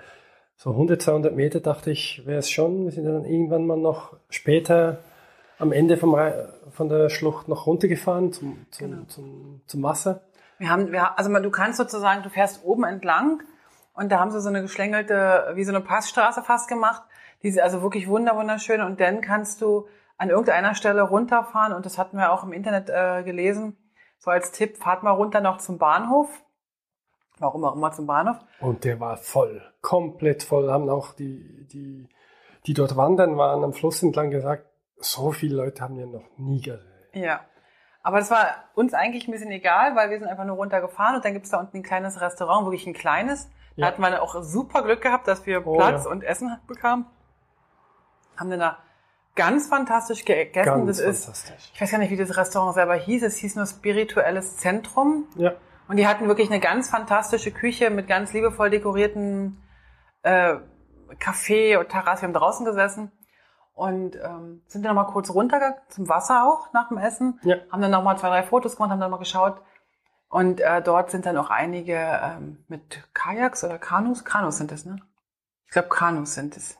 [0.56, 2.84] so 100, 200 Meter dachte ich, wäre es schon.
[2.84, 4.98] Wir sind dann irgendwann mal noch später
[5.58, 6.16] am Ende vom,
[6.70, 9.04] von der Schlucht noch runtergefahren zum, zum, Genau.
[9.04, 10.22] zum, zum Wasser.
[10.58, 13.42] Wir haben, wir, also du kannst sozusagen, du fährst oben entlang
[13.94, 17.02] und da haben sie so eine geschlängelte, wie so eine Passstraße fast gemacht.
[17.42, 19.86] Die ist also wirklich wunder, wunderschön und dann kannst du
[20.18, 23.76] an irgendeiner Stelle runterfahren und das hatten wir auch im Internet äh, gelesen.
[24.22, 26.28] So als Tipp, fahrt mal runter noch zum Bahnhof.
[27.38, 28.36] Warum auch immer zum Bahnhof.
[28.60, 30.70] Und der war voll, komplett voll.
[30.70, 32.08] Haben auch die, die,
[32.64, 34.64] die dort wandern waren am Fluss entlang gesagt,
[34.98, 36.86] so viele Leute haben wir noch nie gesehen.
[37.14, 37.40] Ja.
[38.04, 41.24] Aber das war uns eigentlich ein bisschen egal, weil wir sind einfach nur runtergefahren und
[41.24, 43.48] dann gibt's da unten ein kleines Restaurant, wirklich ein kleines.
[43.76, 43.86] Da Ja.
[43.88, 46.10] hatten wir auch super Glück gehabt, dass wir Oh, Platz ja.
[46.12, 47.06] und Essen bekamen.
[48.36, 48.78] Haben dann da
[49.34, 50.64] ganz fantastisch gegessen.
[50.64, 51.70] Ganz das ist, fantastisch.
[51.74, 53.22] ich weiß gar nicht, wie das Restaurant selber hieß.
[53.22, 55.26] Es hieß nur Spirituelles Zentrum.
[55.36, 55.54] Ja,
[55.88, 59.62] Und die hatten wirklich eine ganz fantastische Küche mit ganz liebevoll dekorierten
[60.22, 60.56] äh,
[61.18, 62.22] Café und Terrasse.
[62.22, 63.12] Wir haben draußen gesessen
[63.74, 67.40] und ähm, sind dann noch mal kurz runtergegangen zum Wasser auch nach dem Essen.
[67.42, 67.56] Ja.
[67.70, 69.60] Haben dann noch mal zwei, drei Fotos gemacht, haben dann mal geschaut.
[70.28, 74.24] Und äh, dort sind dann auch einige ähm, mit Kajaks oder Kanus.
[74.24, 74.96] Kanus sind es, ne?
[75.66, 76.78] Ich glaube, Kanus sind es.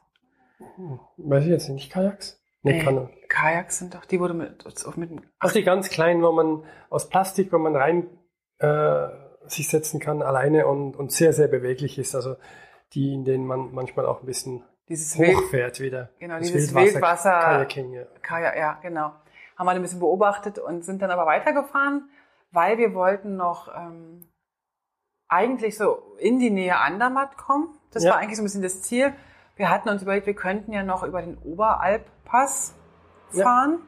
[1.19, 2.42] weiß ich jetzt nicht, Kajaks?
[2.65, 3.09] Nee, Kanu.
[3.29, 4.65] Kajaks sind doch, die wurde mit,
[4.97, 8.09] mit Also die ganz kleinen, wo man aus Plastik, wo man rein
[8.59, 9.09] äh,
[9.47, 12.15] sich setzen kann, alleine und, und sehr, sehr beweglich ist.
[12.15, 12.37] Also
[12.93, 16.11] die, in denen man manchmal auch ein bisschen dieses Wild, hochfährt wieder.
[16.21, 18.05] Genau, Das dieses Wildwasser- Kajaking, ja.
[18.23, 19.13] Kajak, ja, genau.
[19.57, 22.09] Haben wir ein bisschen beobachtet und sind dann aber weitergefahren,
[22.53, 24.29] weil wir wollten noch ähm,
[25.29, 27.77] eigentlich so in die Nähe Andermatt kommen.
[27.91, 28.11] Das Ja.
[28.13, 29.13] war eigentlich so ein bisschen das Ziel.
[29.57, 32.75] Wir hatten uns überlegt, wir könnten ja noch über den Oberalppass
[33.33, 33.45] Ja.
[33.45, 33.81] fahren.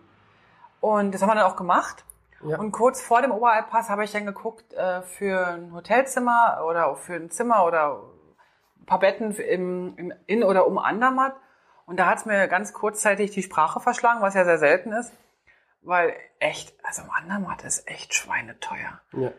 [0.80, 2.04] Und das haben wir dann auch gemacht.
[2.42, 2.58] Ja.
[2.58, 6.98] Und kurz vor dem Oberalppass habe ich dann geguckt äh, für ein Hotelzimmer oder auch
[6.98, 8.02] für ein Zimmer oder
[8.80, 11.34] ein paar Betten im, im, in oder um Andermatt.
[11.86, 15.12] Und da hat es mir ganz kurzzeitig die Sprache verschlagen, was ja sehr selten ist.
[15.80, 19.00] Weil echt, also Andermatt ist echt schweineteuer.
[19.12, 19.32] ja.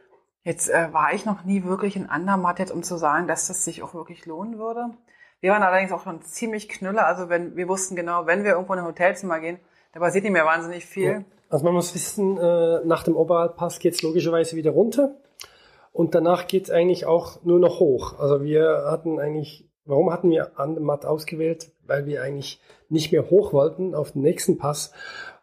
[0.44, 3.66] Jetzt äh, war ich noch nie wirklich in Andermatt, jetzt um zu sagen, dass das
[3.66, 4.92] sich auch wirklich lohnen würde.
[5.46, 7.06] Wir waren allerdings auch schon ziemlich knülle.
[7.06, 9.60] Also wenn wir wussten genau, wenn wir irgendwo in ein Hotelzimmer gehen,
[9.94, 11.04] da passiert nicht mehr wahnsinnig viel.
[11.04, 11.24] Ja.
[11.50, 15.12] Also man muss wissen, äh, nach dem Oberalpass geht es logischerweise wieder runter
[15.92, 18.18] und danach geht es eigentlich auch nur noch hoch.
[18.18, 21.72] Also wir hatten eigentlich, warum hatten wir Andermatt ausgewählt?
[21.86, 24.94] Weil wir eigentlich nicht mehr hoch wollten auf den nächsten Pass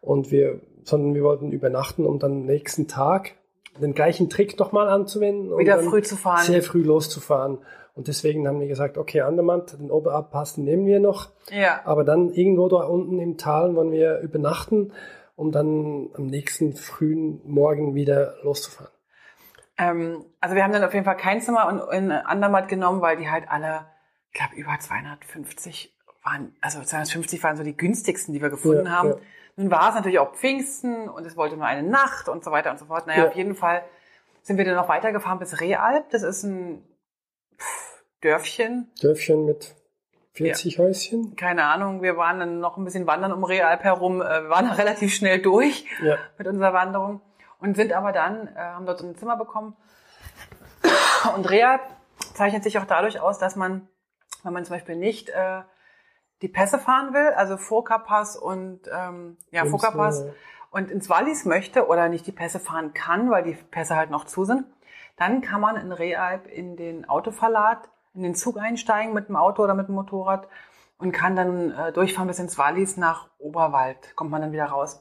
[0.00, 3.36] und wir, sondern wir wollten übernachten, um dann am nächsten Tag
[3.80, 5.56] den gleichen Trick nochmal anzuwenden.
[5.56, 6.44] Wieder früh zu fahren.
[6.44, 7.58] Sehr früh loszufahren.
[7.94, 11.30] Und deswegen haben wir gesagt, okay, Andermatt, den Oberalpass den nehmen wir noch.
[11.50, 11.80] Ja.
[11.84, 14.92] Aber dann irgendwo da unten im Tal wollen wir übernachten,
[15.36, 18.90] um dann am nächsten frühen Morgen wieder loszufahren.
[19.78, 23.16] Ähm, also wir haben dann auf jeden Fall kein Zimmer in, in Andermatt genommen, weil
[23.16, 23.86] die halt alle,
[24.30, 28.92] ich glaube, über 250 waren, also 250 waren so die günstigsten, die wir gefunden Ja,
[28.92, 29.08] haben.
[29.10, 29.16] ja.
[29.56, 32.70] Nun war es natürlich auch Pfingsten und es wollte nur eine Nacht und so weiter
[32.70, 33.06] und so fort.
[33.06, 33.28] Naja, Ja.
[33.28, 33.82] auf jeden Fall
[34.42, 36.08] sind wir dann noch weitergefahren bis Realp.
[36.10, 36.82] Das ist ein
[38.22, 39.74] Dörfchen, Dörfchen mit
[40.34, 41.36] 40 Häuschen.
[41.36, 42.02] keine Ahnung.
[42.02, 44.22] Wir waren dann noch ein bisschen wandern um Realp herum.
[44.22, 46.16] Äh, Wir waren relativ schnell durch Ja.
[46.38, 47.20] mit unserer Wanderung
[47.58, 49.76] und sind aber dann, äh, haben dort so ein Zimmer bekommen.
[51.36, 51.78] Und Reha
[52.34, 53.88] zeichnet sich auch dadurch aus, dass man,
[54.42, 55.62] wenn man zum Beispiel nicht äh,
[56.42, 60.32] die Pässe fahren will, also Foka-Pass und ähm, ja, äh,
[60.72, 64.24] und ins Wallis möchte oder nicht die Pässe fahren kann, weil die Pässe halt noch
[64.24, 64.64] zu sind,
[65.16, 69.62] dann kann man in Realp in den Autoverlad, in den Zug einsteigen mit dem Auto
[69.62, 70.48] oder mit dem Motorrad
[70.98, 75.00] und kann dann äh, durchfahren bis ins Wallis nach Oberwald, kommt man dann wieder raus.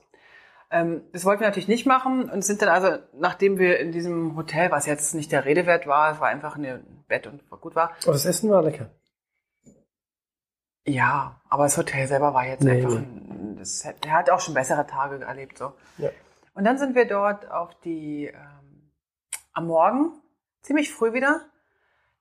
[0.71, 4.36] Ähm, das wollten wir natürlich nicht machen und sind dann also, nachdem wir in diesem
[4.38, 7.76] Hotel, was jetzt nicht der Rede wert war, es war einfach ein Bett und gut
[7.76, 7.91] war.
[8.04, 8.89] Aber das Essen war lecker.
[10.88, 12.97] Ja, aber das Hotel selber war jetzt Nee, einfach, nee.
[13.06, 15.74] ein, das, hat- der hat auch schon bessere Tage erlebt so.
[15.97, 16.10] Ja.
[16.54, 18.91] Und dann sind wir dort auf die, ähm,
[19.54, 20.13] am Morgen,
[20.62, 21.41] ziemlich früh wieder,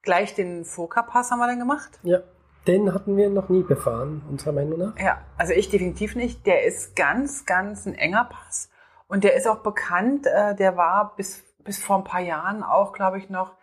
[0.02, 1.98] gleich den Foka-Pass haben wir dann gemacht.
[2.02, 2.20] Ja.
[2.66, 4.98] Den hatten wir noch nie befahren, unserer Meinung nach.
[4.98, 6.46] Ja, also ich definitiv nicht.
[6.46, 8.70] Der ist ganz, ganz ein enger Pass.
[9.08, 12.92] Und der ist auch bekannt, äh, der war bis, bis vor ein paar Jahren auch,
[12.92, 13.54] glaube ich, noch,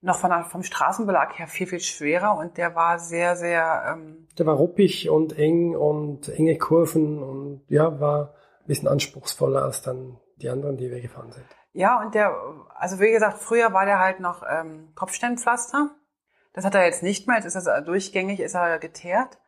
[0.00, 2.38] noch von vom Straßenbelag her viel, viel schwerer.
[2.38, 7.64] Und der war sehr, sehr, ähm, Der war ruppig und eng und enge Kurven und
[7.68, 11.46] ja, war ein bisschen anspruchsvoller als dann die anderen, die wir gefahren sind.
[11.76, 12.34] Ja, und der,
[12.74, 15.90] also wie gesagt, früher war der halt noch ähm, Kopfsteinpflaster.
[16.54, 19.38] Das hat er jetzt nicht mehr, jetzt ist er durchgängig, ist er geteert.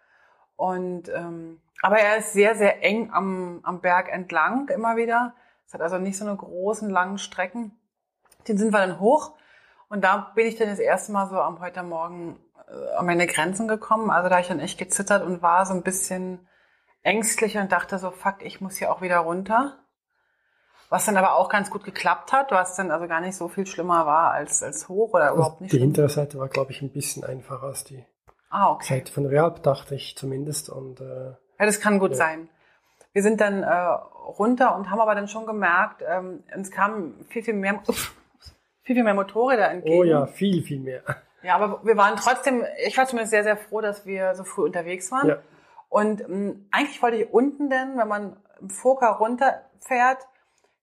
[0.54, 5.34] Und ähm, aber er ist sehr, sehr eng am, am Berg entlang immer wieder.
[5.66, 7.78] Es hat also nicht so eine großen, langen Strecken.
[8.46, 9.34] Den sind wir dann hoch.
[9.88, 12.38] Und da bin ich dann das erste Mal so am heute Morgen
[12.68, 14.10] äh, an meine Grenzen gekommen.
[14.10, 16.46] Also da habe ich dann echt gezittert und war so ein bisschen
[17.02, 19.78] ängstlich und dachte so, fuck, ich muss hier auch wieder runter.
[20.90, 23.66] Was dann aber auch ganz gut geklappt hat, was dann also gar nicht so viel
[23.66, 25.88] schlimmer war als, als hoch oder überhaupt nicht die schlimm.
[25.88, 28.04] hintere Seite war, glaube ich, ein bisschen einfacher als die
[28.50, 28.94] Ah, okay.
[28.94, 30.70] Seite von Realp, dachte ich zumindest.
[30.70, 31.04] Und äh,
[31.58, 32.16] Ja, das kann gut Ja.
[32.16, 32.48] sein.
[33.12, 37.42] Wir sind dann äh, runter und haben aber dann schon gemerkt, ähm, uns kamen viel,
[37.42, 37.80] viel mehr,
[38.82, 39.98] viel, viel mehr Motorräder entgegen.
[39.98, 41.02] oh ja, viel, viel mehr.
[41.42, 44.62] Ja, aber wir waren trotzdem, ich war zumindest sehr, sehr froh, dass wir so früh
[44.64, 45.28] unterwegs waren.
[45.28, 45.36] Ja.
[45.90, 50.26] Und ähm, eigentlich wollte ich unten denn, wenn man im Foka runterfährt,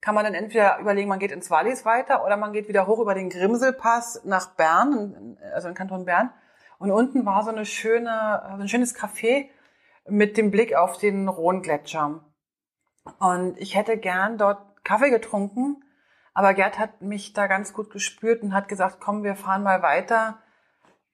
[0.06, 3.00] kann man dann entweder überlegen, man geht ins Wallis weiter oder man geht wieder hoch
[3.00, 6.30] über den Grimselpass nach Bern, also in Kanton Bern.
[6.78, 9.48] Und unten war so eine schöne, so ein schönes Café
[10.08, 12.24] mit dem Blick auf den Rhongletscher.
[13.18, 15.84] Und ich hätte gern dort Kaffee getrunken,
[16.36, 19.82] aber Gerd hat mich da ganz gut gespürt und hat gesagt, komm, wir fahren mal
[19.82, 20.38] weiter.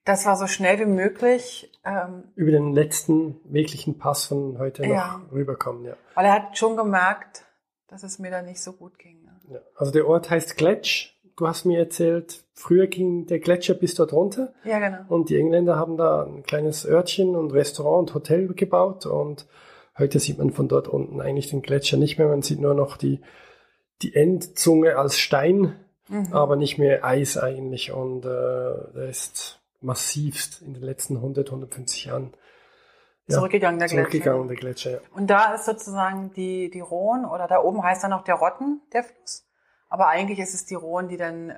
[0.04, 4.90] Das war so schnell wie möglich, ähm, Über den letzten wirklichen Pass von heute noch
[4.94, 5.20] Ja.
[5.32, 5.94] rüberkommen, ja.
[6.14, 7.46] weil er hat schon gemerkt,
[7.92, 9.22] dass es mir da nicht so gut ging.
[9.22, 9.54] Ne?
[9.54, 9.60] ja.
[9.76, 11.10] Also der Ort heißt Gletsch.
[11.36, 14.52] Du hast mir erzählt, früher ging der Gletscher bis dort runter.
[14.64, 14.98] Ja, genau.
[15.08, 19.46] Und die Engländer haben da ein kleines Örtchen und Restaurant und Hotel gebaut und
[19.98, 22.28] heute sieht man von dort unten eigentlich den Gletscher nicht mehr.
[22.28, 23.20] Man sieht nur noch die,
[24.02, 25.74] die Endzunge als Stein,
[26.08, 26.32] Mhm.
[26.32, 27.92] aber nicht mehr Eis eigentlich.
[27.92, 32.34] Und äh, der ist massivst in den letzten 100, 150 Jahren
[33.32, 34.08] ja, Zurückgegangen, der Gletscher.
[34.10, 34.90] zurückgegangen, der Gletscher.
[34.92, 34.98] Ja.
[35.14, 38.80] Und da ist sozusagen die, die Rhone, oder da oben heißt dann noch der Rotten,
[38.92, 39.46] der Fluss.
[39.88, 41.56] Aber eigentlich ist es die Rhone, die dann äh,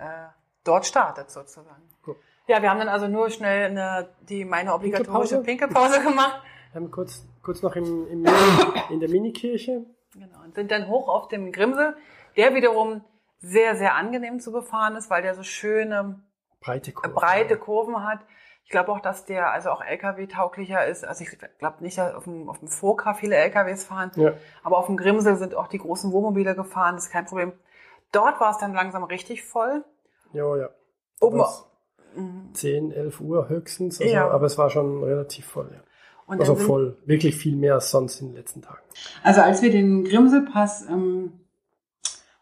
[0.64, 1.82] dort startet sozusagen.
[2.02, 2.16] Gut.
[2.46, 6.00] Ja, wir haben dann also nur schnell eine, die meine obligatorische Pinkelpause?
[6.00, 6.42] Pinkelpause gemacht.
[6.72, 8.26] Wir haben kurz, kurz noch im, im,
[8.90, 9.84] in der Minikirche.
[10.12, 10.42] Genau.
[10.44, 11.96] Und sind dann hoch auf dem Grimsel,
[12.36, 13.04] der wiederum
[13.38, 16.20] sehr, sehr angenehm zu befahren ist, weil der so schöne
[16.60, 17.14] Breite Kurve.
[17.14, 18.20] breite Kurven hat.
[18.64, 21.04] Ich glaube auch, dass der also auch LKW-tauglicher ist.
[21.04, 24.32] Also ich glaube nicht, dass auf dem, auf dem Foka viele LKWs fahren, Ja.
[24.62, 27.52] aber auf dem Grimsel sind auch die großen Wohnmobile gefahren, das ist kein Problem.
[28.10, 29.84] Dort war es dann langsam richtig voll.
[30.32, 30.70] Ja, ja.
[31.20, 31.66] Oben, Das
[32.16, 32.50] Mhm.
[32.54, 34.00] 10, 11 Uhr höchstens.
[34.00, 34.30] Also, Ja.
[34.30, 35.80] Aber es war schon relativ voll, ja.
[36.26, 36.96] Und Also voll.
[37.04, 38.80] Wirklich viel mehr als sonst in den letzten Tagen.
[39.24, 41.40] Also als wir den Grimselpass ähm,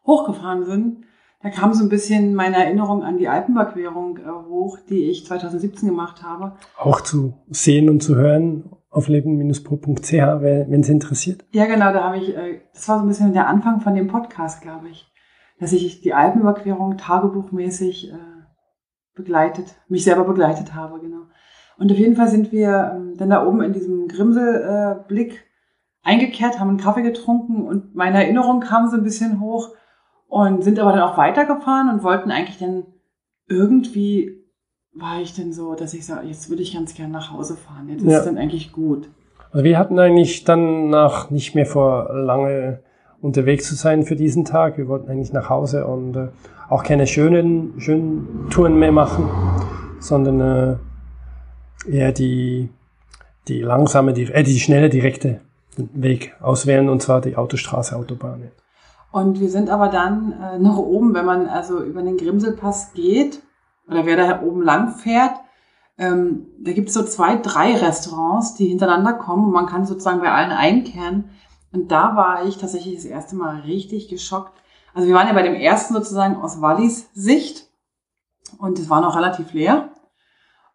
[0.06, 1.04] hochgefahren sind,
[1.42, 5.88] da kam so ein bisschen meine Erinnerung an die Alpenüberquerung äh, hoch, die ich 2017
[5.88, 6.52] gemacht habe.
[6.78, 11.44] Auch zu sehen und zu hören auf leben-pro.ch, wenn es interessiert.
[11.52, 14.06] Ja, genau, da habe ich, äh, das war so ein bisschen der Anfang von dem
[14.06, 15.10] Podcast, glaube ich,
[15.58, 18.16] dass ich die Alpenüberquerung tagebuchmäßig äh,
[19.14, 21.22] begleitet, mich selber begleitet habe, genau.
[21.78, 25.44] Und auf jeden Fall sind wir ähm, dann da oben in diesem Grimselblick Blick
[26.02, 29.70] eingekehrt, haben einen Kaffee getrunken und meine Erinnerung kam so ein bisschen hoch
[30.32, 32.84] und sind aber dann auch weitergefahren und wollten eigentlich dann
[33.48, 34.40] irgendwie
[34.94, 37.86] war ich denn so, dass ich sage, jetzt würde ich ganz gern nach Hause fahren.
[37.90, 38.18] Jetzt ist Ja.
[38.20, 39.10] es dann eigentlich gut.
[39.50, 42.80] Also wir hatten eigentlich dann nach nicht mehr vor lange
[43.20, 44.78] unterwegs zu sein für diesen Tag.
[44.78, 46.28] Wir wollten eigentlich nach Hause und äh,
[46.70, 49.28] auch keine schönen, schönen Touren mehr machen,
[50.00, 50.40] sondern
[51.86, 52.70] äh, eher die,
[53.48, 55.42] die langsame, die, äh, die schnelle, direkte
[55.76, 58.50] Weg auswählen und zwar die Autostraße, Autobahn.
[59.12, 63.42] Und wir sind aber dann äh, nach oben, wenn man also über den Grimselpass geht
[63.86, 65.34] oder wer da oben lang fährt,
[65.98, 70.20] ähm, da gibt es so zwei, drei Restaurants, die hintereinander kommen und man kann sozusagen
[70.20, 71.30] bei allen einkehren.
[71.72, 74.52] Und da war ich tatsächlich das erste Mal richtig geschockt.
[74.94, 77.68] Also wir waren ja bei dem ersten sozusagen aus Wallis Sicht
[78.58, 79.90] und es war noch relativ leer.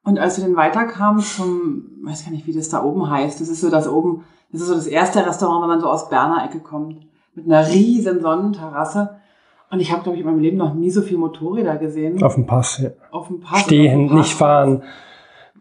[0.04, 3.50] Und als wir dann weiterkamen zum, weiß gar nicht, wie das da oben heißt, das
[3.50, 6.46] ist so das oben, das ist so das erste Restaurant, wenn man so aus Berner
[6.46, 7.07] Ecke kommt,
[7.38, 9.18] mit einer riesen Sonnenterrasse.
[9.70, 12.22] Und ich habe, glaube ich, in meinem Leben noch nie so viel Motorräder gesehen.
[12.24, 12.90] Auf dem Pass, ja.
[13.12, 13.62] Auf dem Pass.
[13.62, 14.84] Stehen, dem nicht fahren.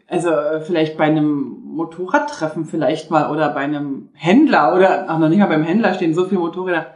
[0.09, 5.29] Also äh, vielleicht bei einem Motorradtreffen vielleicht mal oder bei einem Händler oder ach noch
[5.29, 6.87] nicht mal beim Händler stehen so viele Motorräder.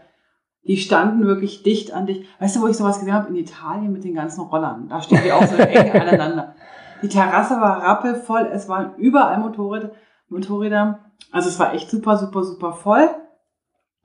[0.66, 2.26] Die standen wirklich dicht an dich.
[2.38, 3.28] Weißt du, wo ich sowas gesehen habe?
[3.28, 4.88] In Italien mit den ganzen Rollern.
[4.88, 6.54] Da stehen die auch so eng aneinander.
[7.02, 9.90] Die Terrasse war rappelvoll, es waren überall Motorräder,
[10.28, 11.00] Motorräder.
[11.32, 13.08] Also es war echt super, super, super voll.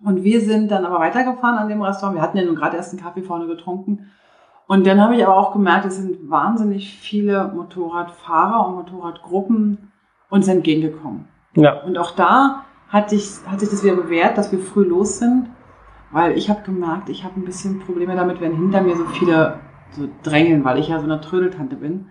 [0.04, 2.16] Und wir sind dann aber weitergefahren an dem Restaurant.
[2.16, 4.12] Wir hatten ja nun gerade erst einen Kaffee vorne getrunken.
[4.68, 9.92] Und dann habe ich aber auch gemerkt, es sind wahnsinnig viele Motorradfahrer und Motorradgruppen
[10.30, 11.28] uns entgegengekommen.
[11.56, 11.84] Ja.
[11.84, 15.50] Und auch da hat sich, hat sich das wieder bewährt, dass wir früh los sind,
[16.12, 19.60] weil ich habe gemerkt, ich habe ein bisschen Probleme damit, wenn hinter mir so viele
[19.92, 22.08] so drängeln, weil ich ja so eine Trödeltante bin.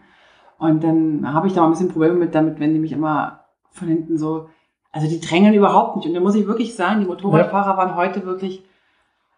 [0.59, 3.45] Und dann habe ich da mal ein bisschen Probleme mit damit, wenn die mich immer
[3.72, 4.49] von hinten so,
[4.95, 6.07] also die drängeln überhaupt nicht.
[6.07, 7.76] Und da muss ich wirklich sagen, die Motorradfahrer ja.
[7.76, 8.62] waren heute wirklich,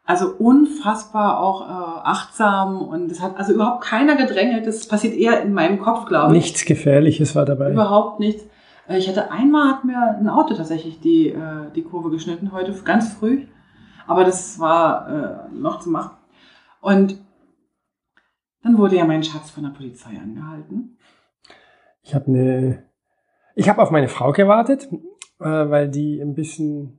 [0.05, 4.67] also unfassbar auch äh, achtsam und es hat also überhaupt keiner gedrängelt.
[4.67, 6.43] Das passiert eher in meinem Kopf, glaube ich.
[6.43, 7.73] Nichts Gefährliches war dabei.
[7.73, 8.45] Überhaupt nichts.
[8.87, 12.73] Äh, ich hatte einmal hat mir ein Auto tatsächlich die, äh, die Kurve geschnitten, heute
[12.85, 13.47] ganz früh.
[14.07, 16.19] Aber das war äh, noch zu machen.
[16.83, 17.19] Und
[18.63, 20.99] dann wurde ja mein Schatz von der Polizei angehalten.
[22.03, 22.83] Ich habe eine,
[23.55, 24.89] ich habe auf meine Frau gewartet,
[25.39, 26.99] weil die ein bisschen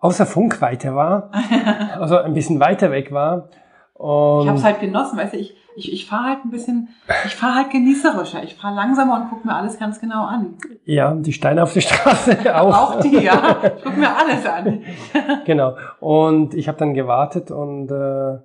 [0.00, 1.30] außer Funkweite war,
[1.98, 3.48] also ein bisschen weiter weg war.
[3.94, 6.88] Und ich habe es halt genossen, weißt du, ich, ich, ich fahre halt ein bisschen,
[7.24, 10.56] ich fahre halt genießerischer, ich fahre langsamer und gucke mir alles ganz genau an.
[10.84, 12.76] Ja, die Steine auf der Straße auch.
[12.76, 14.82] auch die, ja, ich gucke mir alles an.
[15.44, 18.38] genau, und ich habe dann gewartet und äh,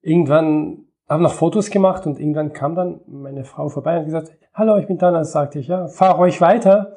[0.00, 4.76] irgendwann habe noch Fotos gemacht und irgendwann kam dann meine Frau vorbei und gesagt, hallo,
[4.78, 5.10] ich bin da.
[5.10, 6.94] Dann sagte ich, ja, fahr ruhig weiter.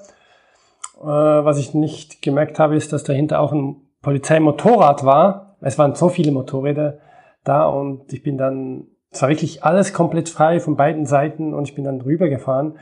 [1.02, 5.58] Äh, was ich nicht gemerkt habe, ist, dass dahinter auch ein Polizeimotorrad war.
[5.62, 7.00] Es waren so viele Motorräder
[7.44, 11.68] da und ich bin dann, es war wirklich alles komplett frei von beiden Seiten und
[11.68, 12.78] ich bin dann rübergefahren.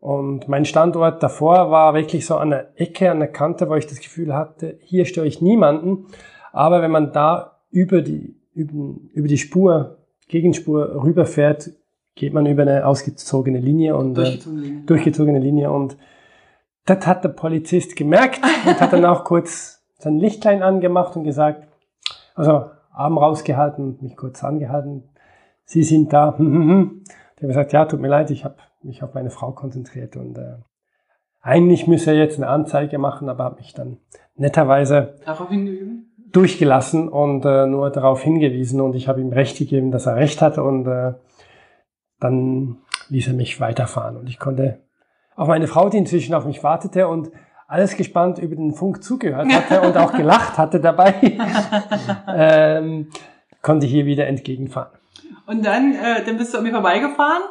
[0.00, 3.86] Und mein Standort davor war wirklich so an der Ecke, an der Kante, wo ich
[3.86, 6.06] das Gefühl hatte, hier störe ich niemanden.
[6.52, 11.70] Aber wenn man da über die, über, über die Spur, Gegenspur rüberfährt,
[12.14, 15.96] geht man über eine ausgezogene Linie und durchgezogene Linie, äh, durchgezogene Linie und
[16.86, 21.66] das hat der Polizist gemerkt und hat dann auch kurz sein Lichtlein angemacht und gesagt,
[22.34, 25.04] also Arm rausgehalten, mich kurz angehalten.
[25.64, 26.36] Sie sind da.
[27.38, 30.38] Der hat gesagt, ja, tut mir leid, ich habe mich auf meine Frau konzentriert und
[30.38, 30.54] äh,
[31.42, 33.98] eigentlich müsse er jetzt eine Anzeige machen, aber habe mich dann
[34.36, 35.16] netterweise
[36.32, 40.40] durchgelassen und äh, nur darauf hingewiesen und ich habe ihm recht gegeben, dass er recht
[40.40, 41.12] hatte und äh,
[42.20, 42.78] dann
[43.10, 44.80] ließ er mich weiterfahren und ich konnte
[45.36, 47.30] auf meine Frau, die inzwischen auf mich wartete und
[47.68, 51.14] alles gespannt über den Funk zugehört hatte und auch gelacht hatte dabei,
[52.28, 53.10] ähm,
[53.62, 54.92] konnte ich hier wieder entgegenfahren.
[55.46, 57.42] Und dann, äh, dann bist du an mir vorbeigefahren,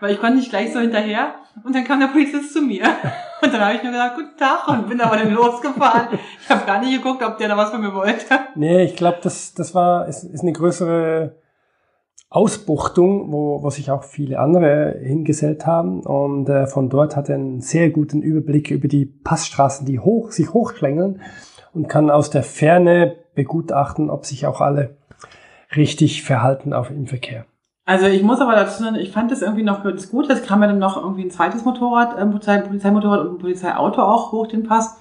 [0.00, 1.34] weil ich konnte nicht gleich so hinterher.
[1.64, 2.84] Und dann kam der Polizist zu mir.
[3.42, 6.18] Und dann habe ich mir gesagt, guten Tag und bin aber dann losgefahren.
[6.42, 8.24] Ich habe gar nicht geguckt, ob der da was von mir wollte.
[8.54, 11.36] Nee, ich glaube, das, das war, ist, ist eine größere
[12.36, 16.00] Ausbuchtung, wo, wo sich auch viele andere hingesellt haben.
[16.00, 20.32] Und äh, von dort hat er einen sehr guten Überblick über die Passstraßen, die hoch,
[20.32, 21.22] sich hochschlängeln
[21.72, 24.98] und kann aus der Ferne begutachten, ob sich auch alle
[25.74, 27.46] richtig verhalten auf im Verkehr.
[27.86, 30.28] Also ich muss aber dazu sagen, ich fand das irgendwie noch ganz gut.
[30.28, 34.02] Es kam ja dann noch irgendwie ein zweites Motorrad, ein Polizei, Polizeimotorrad und ein Polizeiauto
[34.02, 34.98] auch hoch den Pass.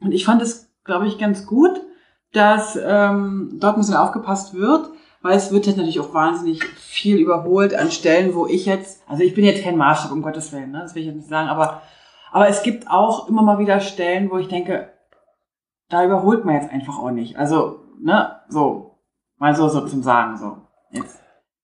[0.00, 1.82] Und ich fand es, glaube ich, ganz gut,
[2.32, 4.88] dass ähm, dort ein bisschen aufgepasst wird
[5.24, 9.22] weil es wird jetzt natürlich auch wahnsinnig viel überholt an Stellen, wo ich jetzt, also
[9.22, 10.80] ich bin jetzt kein Maßstab, um Gottes Willen, ne?
[10.82, 11.80] das will ich jetzt nicht sagen, aber,
[12.30, 14.90] aber es gibt auch immer mal wieder Stellen, wo ich denke,
[15.88, 17.38] da überholt man jetzt einfach auch nicht.
[17.38, 18.98] Also, ne, so,
[19.38, 20.58] mal so, so zum Sagen, so,
[20.90, 21.18] jetzt.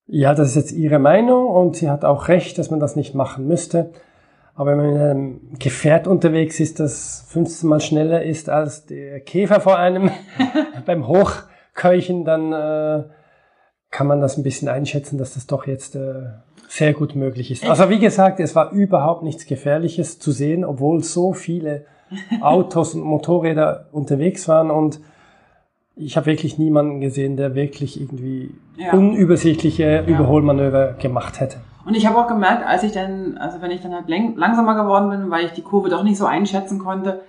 [0.07, 3.15] Ja, das ist jetzt Ihre Meinung und sie hat auch recht, dass man das nicht
[3.15, 3.93] machen müsste.
[4.55, 9.21] Aber wenn man in einem Gefährt unterwegs ist, das 15 Mal schneller ist als der
[9.21, 10.11] Käfer vor einem
[10.87, 13.05] beim Hochkeuchen, dann äh,
[13.91, 16.27] kann man das ein bisschen einschätzen, dass das doch jetzt äh,
[16.69, 17.69] sehr gut möglich ist.
[17.69, 21.85] Also wie gesagt, es war überhaupt nichts Gefährliches zu sehen, obwohl so viele
[22.41, 25.01] Autos und Motorräder unterwegs waren und
[25.97, 28.93] ich habe wirklich niemanden gesehen, der wirklich irgendwie ja.
[28.93, 30.03] unübersichtliche ja.
[30.03, 31.59] Überholmanöver gemacht hätte.
[31.85, 35.11] Und ich habe auch gemerkt, als ich dann, also wenn ich dann halt langsamer geworden
[35.11, 37.21] bin, weil ich die Kurve doch nicht so einschätzen konnte,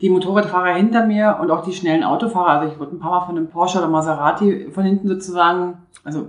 [0.00, 3.26] die Motorradfahrer hinter mir und auch die schnellen Autofahrer, also ich wurde ein paar Mal
[3.26, 6.28] von einem Porsche oder Maserati von hinten sozusagen, also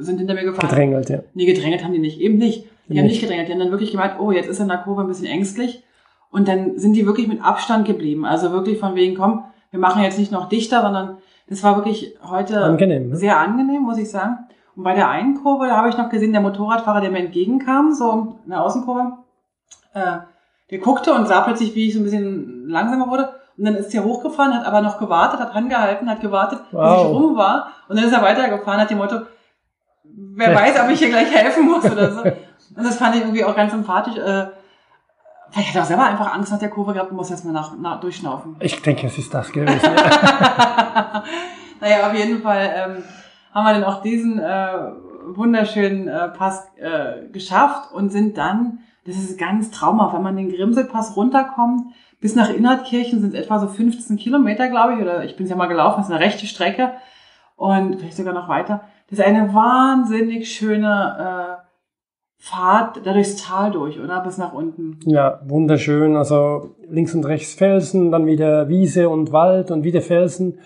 [0.00, 0.68] sind hinter mir gefahren.
[0.68, 1.20] Gedrängelt, ja.
[1.34, 2.66] Nee, gedrängelt haben die nicht, eben nicht.
[2.88, 4.78] Die haben nicht gedrängelt, die haben dann wirklich gemeint, oh, jetzt ist er in der
[4.78, 5.84] Kurve ein bisschen ängstlich.
[6.30, 8.24] Und dann sind die wirklich mit Abstand geblieben.
[8.24, 11.18] Also wirklich von wegen, komm, wir machen jetzt nicht noch dichter, sondern
[11.48, 13.16] das war wirklich heute Angenehm, ne?
[13.16, 14.38] sehr angenehm, muss ich sagen.
[14.74, 17.92] Und bei der einen Kurve, da habe ich noch gesehen, der Motorradfahrer, der mir entgegenkam,
[17.92, 19.12] so in der Außenkurve,
[19.94, 20.18] äh,
[20.70, 23.34] der guckte und sah plötzlich, wie ich so ein bisschen langsamer wurde.
[23.56, 27.06] Und dann ist er hochgefahren, hat aber noch gewartet, hat angehalten, hat gewartet, bis Wow.
[27.06, 27.68] ich rum war.
[27.88, 29.20] Und dann ist er weitergefahren, hat die Motto,
[30.04, 32.22] wer weiß, ob ich hier gleich helfen muss oder so.
[32.22, 34.16] Und das fand ich irgendwie auch ganz sympathisch.
[34.16, 34.46] Äh,
[35.50, 37.76] vielleicht hat er auch selber einfach Angst nach der Kurve gehabt und muss erstmal nach,
[37.76, 38.56] nach, durchschnaufen.
[38.60, 39.80] Ich denke, es ist das gewesen.
[39.82, 41.24] Ja.
[41.80, 43.04] naja, auf jeden Fall ähm,
[43.52, 44.68] haben wir dann auch diesen äh,
[45.26, 50.50] wunderschönen äh, Pass äh, geschafft und sind dann, das ist ganz traumhaft, wenn man den
[50.50, 55.36] Grimselpass runterkommt, bis nach Innertkirchen sind es etwa so 15 Kilometer, glaube ich, oder ich
[55.36, 56.92] bin ja mal gelaufen, das ist eine rechte Strecke
[57.56, 58.82] und vielleicht sogar noch weiter.
[59.08, 61.68] Das ist eine wahnsinnig schöne äh,
[62.40, 64.20] Fahrt da durchs Tal durch, oder?
[64.20, 65.00] Bis nach unten.
[65.06, 66.16] ja, wunderschön.
[66.16, 70.60] Also links und rechts Felsen, dann wieder Wiese und Wald und wieder Felsen.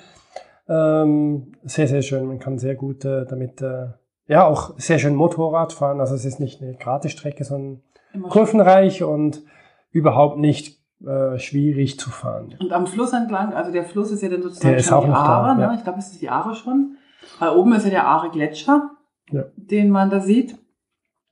[0.69, 2.27] Ähm, sehr, sehr schön.
[2.27, 3.87] Man kann sehr gut äh, damit, äh,
[4.27, 6.01] ja, auch sehr schön Motorrad fahren.
[6.01, 7.83] Also es ist nicht eine gerade Strecke, sondern.
[8.29, 9.43] Kurvenreich und
[9.91, 12.55] überhaupt nicht äh, schwierig zu fahren.
[12.61, 15.11] Und am Fluss entlang, also der Fluss ist ja dann sozusagen Der ist auch die
[15.11, 15.63] noch da, Aare, ne?
[15.63, 15.75] ja.
[15.75, 16.97] Ich glaube, es ist die Aare schon.
[17.39, 18.91] Weil oben ist ja der Aare Gletscher,
[19.31, 19.45] Ja.
[19.57, 20.57] den man da sieht.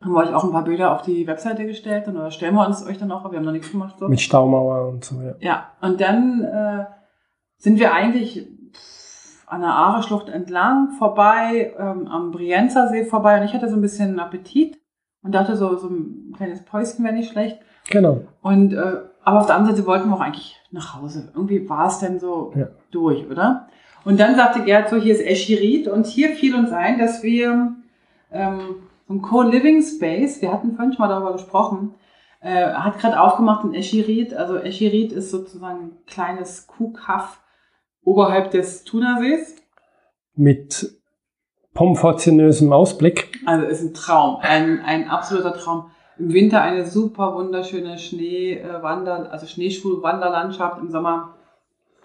[0.02, 2.66] Haben wir euch auch ein paar Bilder auf die Webseite gestellt und oder stellen wir
[2.66, 4.08] uns euch dann auch, wir haben noch nichts gemacht so.
[4.08, 5.34] Mit Staumauer und so, ja.
[5.40, 6.86] Ja, und dann äh,
[7.58, 8.48] sind wir eigentlich
[9.46, 13.82] an der Aare-Schlucht entlang, vorbei, ähm, am Brienzer See vorbei und ich hatte so ein
[13.82, 14.79] bisschen Appetit
[15.22, 17.58] und dachte so, so ein kleines Päuschen wäre nicht schlecht.
[17.90, 18.22] Genau.
[18.42, 21.30] Und äh, aber auf der anderen Seite wollten wir auch eigentlich nach Hause.
[21.34, 22.68] Irgendwie war es denn so Ja.
[22.90, 23.68] durch, oder?
[24.04, 27.74] Und dann sagte Gerd so, hier ist Eschirit und hier fiel uns ein, dass wir
[28.32, 28.60] ähm,
[29.06, 31.94] so ein Co-Living Space, wir hatten vorhin schon mal darüber gesprochen,
[32.40, 34.32] äh, hat gerade aufgemacht in Eschirit.
[34.32, 37.42] Also Eschirit ist sozusagen ein kleines Kuhkaff
[38.02, 39.56] oberhalb des Thunersees.
[40.34, 40.98] Mit
[41.74, 43.40] pomforzinösem Ausblick.
[43.46, 45.90] Also ist ein Traum, ein, ein absoluter Traum.
[46.18, 51.34] Im Winter eine super wunderschöne Schneewander, also Schneeschuhwanderlandschaft, im Sommer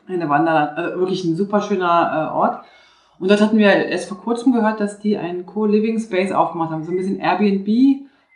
[0.07, 2.63] eine Wanderland, also wirklich ein super schöner äh, Ort.
[3.19, 6.83] Und dort hatten wir erst vor kurzem gehört, dass die einen Co-Living Space aufgemacht haben,
[6.83, 7.67] so ein bisschen Airbnb,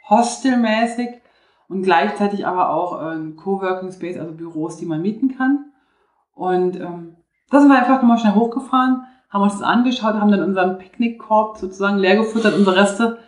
[0.09, 1.21] Hostel-mäßig
[1.67, 5.71] und gleichzeitig aber auch äh, ein Coworking Space, also Büros, die man mieten kann.
[6.34, 7.17] Und ähm,
[7.51, 11.57] da sind wir einfach nochmal schnell hochgefahren, haben uns das angeschaut, haben dann unseren Picknickkorb
[11.57, 13.19] sozusagen leer gefuttert, unsere Reste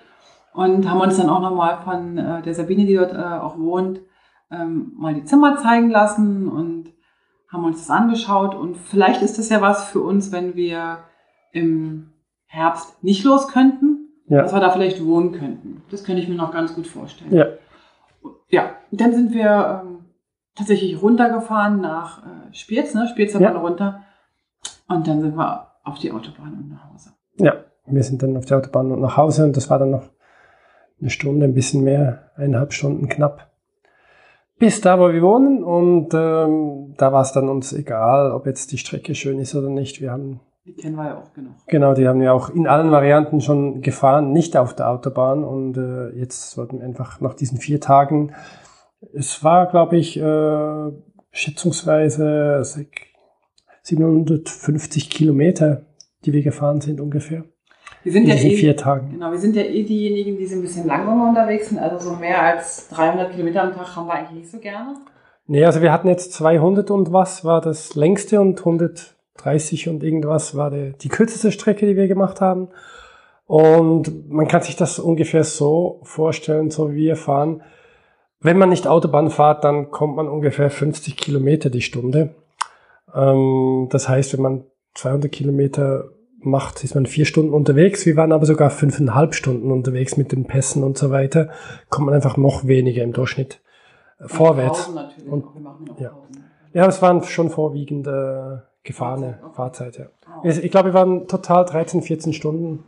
[0.53, 4.01] und haben uns dann auch nochmal von äh, der Sabine, die dort äh, auch wohnt,
[4.49, 6.91] ähm, mal die Zimmer zeigen lassen und
[7.51, 10.99] haben uns das angeschaut und vielleicht ist das ja was für uns, wenn wir
[11.51, 12.13] im
[12.45, 14.41] Herbst nicht los könnten, Ja.
[14.41, 15.83] dass wir da vielleicht wohnen könnten.
[15.91, 17.33] Das könnte ich mir noch ganz gut vorstellen.
[17.33, 17.45] Ja.
[18.49, 20.05] Ja, und dann sind wir ähm,
[20.55, 23.07] tatsächlich runtergefahren nach äh, Spiez, ne?
[23.07, 23.39] Spiez Ja.
[23.39, 23.51] ja.
[23.51, 24.01] runter.
[24.87, 27.11] Und dann sind wir auf die Autobahn und nach Hause.
[27.38, 27.53] Ja,
[27.86, 30.09] wir sind dann auf der Autobahn und nach Hause und das war dann noch
[30.99, 33.49] eine Stunde, ein bisschen mehr, eineinhalb Stunden knapp.
[34.59, 38.71] Bis da, wo wir wohnen und ähm, da war es dann uns egal, ob jetzt
[38.71, 40.01] die Strecke schön ist oder nicht.
[40.01, 41.53] Wir haben, Die kennen wir ja auch genug.
[41.65, 45.77] genau, die haben wir auch in allen Varianten schon gefahren, nicht auf der Autobahn und
[45.77, 48.34] äh, jetzt sollten wir einfach nach diesen vier Tagen,
[49.13, 50.91] es war, glaube ich, äh,
[51.32, 52.63] schätzungsweise
[53.84, 55.86] 750 Kilometer,
[56.25, 57.43] die wir gefahren sind ungefähr.
[58.03, 59.11] Wir sind In ja diesen eh, vier Tagen.
[59.11, 61.79] genau, wir sind ja eh diejenigen, die so ein bisschen langsamer unterwegs sind.
[61.79, 64.95] Also so mehr als 300 Kilometer am Tag haben wir eigentlich nicht so gerne.
[65.47, 70.55] Nee, also wir hatten jetzt 200 und was war das längste und 130 und irgendwas
[70.55, 72.69] war der, die kürzeste Strecke, die wir gemacht haben.
[73.45, 77.61] Und man kann sich das ungefähr so vorstellen, so wie wir fahren.
[78.39, 82.34] Wenn man nicht Autobahn fährt, dann kommt man ungefähr 50 Kilometer die Stunde.
[83.16, 84.64] Ähm, das heißt, wenn man
[84.95, 86.05] 200 Kilometer
[86.39, 88.05] macht, ist man vier Stunden unterwegs.
[88.05, 91.49] Wir waren aber sogar fünfeinhalb Stunden unterwegs mit den Pässen und so weiter.
[91.89, 93.62] Kommt man einfach noch weniger im Durchschnitt
[94.20, 94.88] äh, vorwärts.
[94.88, 96.12] Und- machen auch ja.
[96.74, 100.05] Ja, es waren schon vorwiegend äh, gefahrene Fahrzeit, ja.
[100.26, 100.47] Oh.
[100.47, 102.86] Ich ich glaube, wir waren total 13, 14 Stunden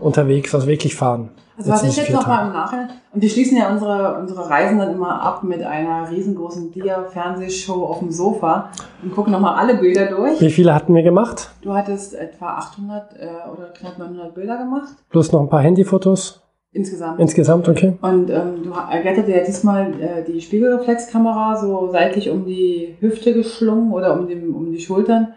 [0.00, 1.30] unterwegs, also wirklich fahren.
[1.58, 2.48] Also was ich jetzt vier noch mal Tagen.
[2.48, 6.70] im Nachhinein, und wir schließen ja unsere, unsere Reisen dann immer ab mit einer riesengroßen
[6.70, 8.70] Dia-Fernsehshow auf dem Sofa
[9.02, 10.38] und gucken nochmal alle Bilder durch.
[10.38, 11.50] Wie viele hatten wir gemacht?
[11.62, 16.42] Du hattest etwa 800 äh, oder knapp 900 Bilder gemacht Plus noch ein paar Handyfotos
[16.72, 17.20] insgesamt.
[17.20, 17.96] insgesamt, okay?
[18.02, 23.92] Und ähm, du ergattert ja diesmal äh, die Spiegelreflexkamera so seitlich um die Hüfte geschlungen
[23.92, 25.28] oder um, den, um die Schultern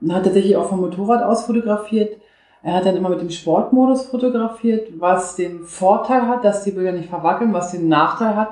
[0.00, 2.16] und hat tatsächlich auch vom Motorrad aus fotografiert.
[2.62, 6.92] Er hat dann immer mit dem Sportmodus fotografiert, was den Vorteil hat, dass die Bilder
[6.92, 8.50] nicht verwackeln, was den Nachteil hat.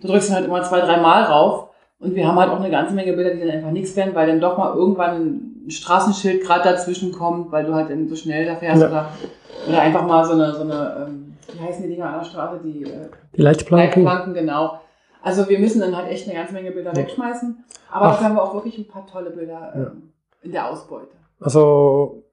[0.00, 1.68] Du drückst dann halt immer zwei, drei Mal rauf
[2.00, 4.26] und wir haben halt auch eine ganze Menge Bilder, die dann einfach nichts werden, weil
[4.26, 8.46] dann doch mal irgendwann ein Straßenschild gerade dazwischen kommt, weil du halt dann so schnell
[8.46, 8.88] da fährst ja.
[8.88, 9.08] oder,
[9.68, 12.60] oder einfach mal so eine, so eine ähm, wie heißen die Dinger an der Straße?
[12.64, 14.02] Die, äh, die Leitplanken.
[14.02, 14.80] Leitplanken, genau.
[15.22, 16.96] Also wir müssen dann halt echt eine ganze Menge Bilder ja.
[16.96, 18.18] wegschmeißen, aber Ach.
[18.18, 19.92] da haben wir auch wirklich ein paar tolle Bilder ähm, ja.
[20.42, 21.12] in der Ausbeute.
[21.40, 22.24] Also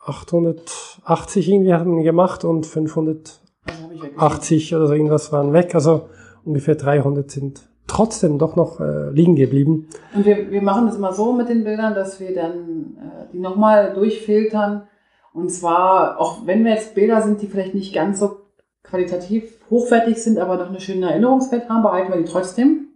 [0.00, 5.74] 880 irgendwie wir gemacht und 580 oder so irgendwas waren weg.
[5.74, 6.08] Also
[6.44, 9.88] ungefähr 300 sind trotzdem doch noch äh, liegen geblieben.
[10.14, 13.40] Und wir, wir machen das immer so mit den Bildern, dass wir dann äh, die
[13.40, 14.84] nochmal durchfiltern.
[15.32, 18.36] Und zwar, auch wenn wir jetzt Bilder sind, die vielleicht nicht ganz so
[18.82, 22.87] qualitativ hochwertig sind, aber noch eine schöne Erinnerungswert haben, behalten wir die trotzdem.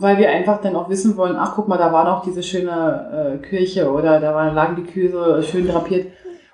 [0.00, 3.40] Weil wir einfach dann auch wissen wollen, ach guck mal, da war noch diese schöne
[3.42, 6.12] äh, Kirche oder da waren, lagen die Kühe so schön drapiert.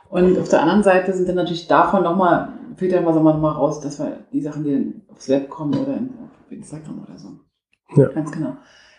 [0.09, 3.81] Und auf der anderen Seite sind dann natürlich davon nochmal, filtern wir es nochmal raus,
[3.81, 6.11] dass wir die Sachen, die dann aufs Web kommen oder in,
[6.51, 7.29] Instagram oder so.
[7.97, 8.09] Ja.
[8.09, 8.57] Ganz genau.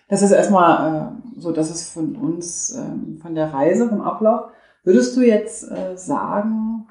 [0.10, 4.52] Das ist erstmal äh, so, das ist von uns, äh, von der Reise, vom Ablauf.
[4.84, 6.88] Würdest du jetzt äh, sagen,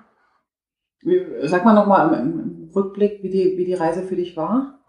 [1.02, 4.80] wie, sag mal nochmal im, im Rückblick, wie die, wie die Reise für dich war?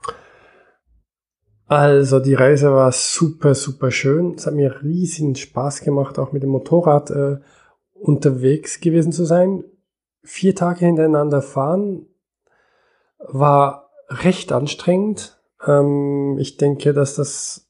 [1.67, 4.35] Also die Reise war super, super schön.
[4.35, 7.37] Es hat mir riesigen Spaß gemacht, auch mit dem Motorrad äh,
[7.93, 9.63] unterwegs gewesen zu sein.
[10.23, 12.05] Vier Tage hintereinander fahren
[13.17, 15.39] war recht anstrengend.
[15.65, 17.67] Ähm, ich denke, dass das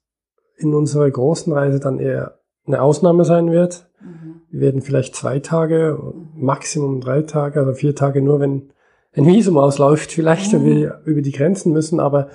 [0.58, 3.88] in unserer großen Reise dann eher eine Ausnahme sein wird.
[4.02, 4.42] Mhm.
[4.50, 6.00] Wir werden vielleicht zwei Tage,
[6.34, 8.72] Maximum drei Tage, also vier Tage nur, wenn
[9.14, 10.60] ein Visum ausläuft vielleicht mhm.
[10.60, 12.30] und wir über die Grenzen müssen, aber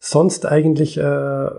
[0.00, 1.02] sonst eigentlich, äh,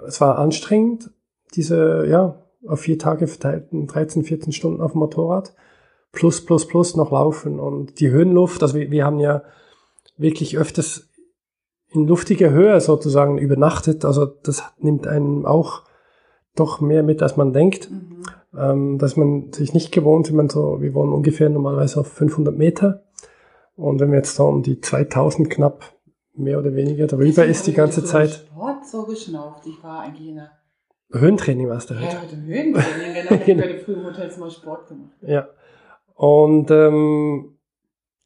[0.08, 1.12] es war anstrengend,
[1.56, 5.56] diese, ja, auf vier Tage verteilten 13, 14 Stunden auf dem Motorrad,
[6.12, 9.44] plus, plus, plus noch laufen und die Höhenluft, also wir, wir haben ja
[10.18, 11.10] wirklich öfters
[11.94, 14.06] in luftiger Höhe sozusagen übernachtet.
[14.06, 15.84] Also das nimmt einen auch
[16.56, 17.90] doch mehr mit, als man denkt.
[17.92, 18.24] Mhm.
[18.58, 22.58] Ähm, dass man sich nicht gewohnt, wenn man so, wir wohnen ungefähr normalerweise auf 500
[22.58, 23.04] Meter.
[23.76, 25.96] Und wenn wir jetzt so um die 2000 knapp
[26.34, 28.32] mehr oder weniger darüber ist die ganze Zeit.
[28.32, 29.66] Sport so geschnauft.
[29.66, 30.52] Ich war eigentlich in der
[31.14, 32.06] Höhentraining warst du heute.
[32.06, 33.14] Ja, heute Höhentraining,
[33.46, 33.64] genau.
[33.64, 35.12] Ich habe früher im Hotelzimmer Sport gemacht.
[35.22, 35.50] Ja.
[36.16, 37.58] Und ähm,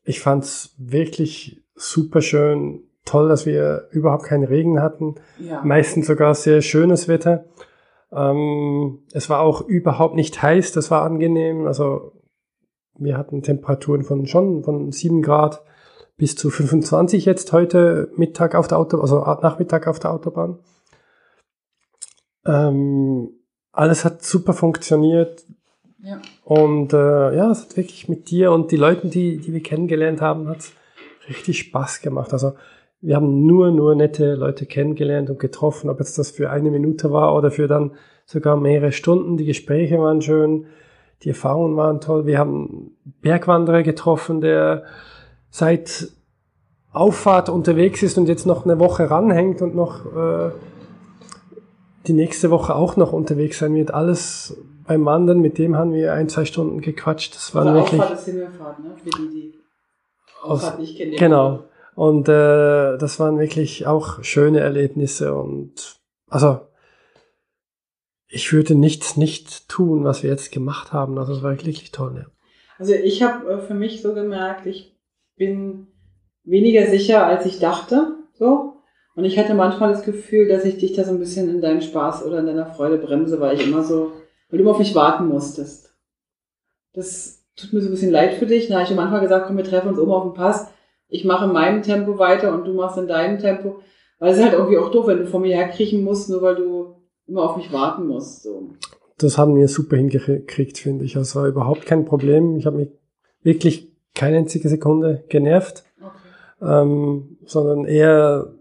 [0.03, 5.16] ich fand's wirklich super schön, toll, dass wir überhaupt keinen Regen hatten.
[5.39, 5.64] Ja.
[5.64, 7.45] Meistens sogar sehr schönes Wetter.
[8.12, 11.66] Ähm, es war auch überhaupt nicht heiß, das war angenehm.
[11.66, 12.14] Also
[12.97, 15.64] wir hatten Temperaturen von schon von 7 Grad
[16.18, 20.59] bis zu 25 jetzt heute Mittag auf der Autobahn, also Nachmittag auf der Autobahn.
[22.45, 23.30] Ähm,
[23.72, 25.43] alles hat super funktioniert.
[26.01, 26.22] Ja.
[26.43, 30.22] Und äh, ja, es hat wirklich mit dir und die Leuten, die, die wir kennengelernt
[30.22, 30.72] haben, hat
[31.28, 32.32] richtig Spaß gemacht.
[32.32, 32.53] Also
[33.01, 37.11] wir haben nur, nur nette Leute kennengelernt und getroffen, ob jetzt das für eine Minute
[37.11, 37.91] war oder für dann
[38.26, 39.38] sogar mehrere Stunden.
[39.38, 40.68] Die Gespräche waren schön,
[41.24, 42.26] die Erfahrungen waren toll.
[42.26, 44.86] Wir haben Bergwanderer getroffen, der
[45.56, 46.10] seit
[46.91, 50.51] Auffahrt unterwegs ist und jetzt noch eine Woche ranhängt und noch äh,
[52.08, 53.93] die nächste Woche auch noch unterwegs sein wird.
[53.93, 57.36] Alles beim Wandern, mit dem haben wir ein, zwei Stunden gequatscht.
[57.36, 58.01] Das war also wirklich.
[58.01, 58.95] Auffahrt ist Himmelfahrt, ne?
[59.01, 59.53] Für die, die
[60.43, 61.16] Auffahrt aus, nicht kennen.
[61.16, 61.64] Genau.
[61.95, 66.60] Und äh, das waren wirklich auch schöne Erlebnisse und also
[68.28, 71.18] ich würde nichts nicht tun, was wir jetzt gemacht haben.
[71.18, 72.26] Also es war wirklich toll.
[72.26, 72.32] Ja.
[72.78, 74.95] Also ich habe äh, für mich so gemerkt, ich
[75.36, 75.88] bin
[76.44, 78.16] weniger sicher, als ich dachte.
[78.34, 78.74] So.
[79.16, 81.82] Und ich hatte manchmal das Gefühl, dass ich dich da so ein bisschen in deinem
[81.82, 84.12] Spaß oder in deiner Freude bremse, weil ich immer so,
[84.50, 85.96] weil du immer auf mich warten musstest.
[86.94, 88.68] Das tut mir so ein bisschen leid für dich.
[88.68, 90.70] Da habe ich am Anfang gesagt, komm, wir treffen uns oben auf dem Pass
[91.08, 93.80] ich mache in meinem Tempo weiter und du machst in deinem Tempo.
[94.20, 96.56] Weil es ist halt irgendwie auch doof, wenn du vor mir herkriechen musst, nur weil
[96.56, 96.96] du
[97.28, 98.44] immer auf mich warten musst.
[98.44, 98.70] So.
[99.18, 101.16] Das haben wir super hingekriegt, finde ich.
[101.16, 102.58] Also es war überhaupt kein Problem.
[102.58, 102.90] Ich habe mich
[103.42, 106.82] wirklich keine einzige Sekunde genervt, okay.
[106.82, 108.53] ähm, sondern eher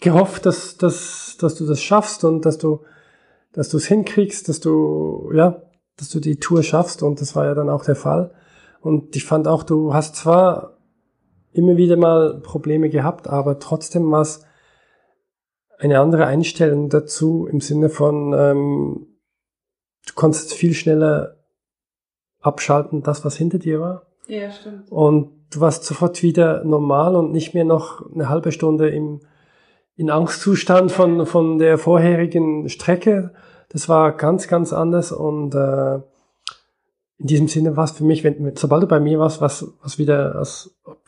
[0.00, 2.80] gehofft, dass, dass, dass du das schaffst und dass du
[3.52, 5.62] dass du es hinkriegst, dass du ja,
[5.96, 8.32] dass du die Tour schaffst und das war ja dann auch der Fall.
[8.80, 10.78] Und ich fand auch, du hast zwar
[11.52, 14.44] immer wieder mal Probleme gehabt, aber trotzdem war es
[15.78, 19.06] eine andere Einstellung dazu im Sinne von, ähm,
[20.06, 21.36] du konntest viel schneller
[22.40, 24.06] abschalten, das, was hinter dir war.
[24.28, 24.92] Ja, stimmt.
[24.92, 29.20] Und du warst sofort wieder normal und nicht mehr noch eine halbe Stunde im,
[29.96, 33.32] in Angstzustand von, von der vorherigen Strecke.
[33.70, 36.00] Das war ganz, ganz anders und äh,
[37.20, 39.98] in diesem Sinne war es für mich, wenn, sobald du bei mir warst, was, was
[39.98, 40.98] wieder, als ob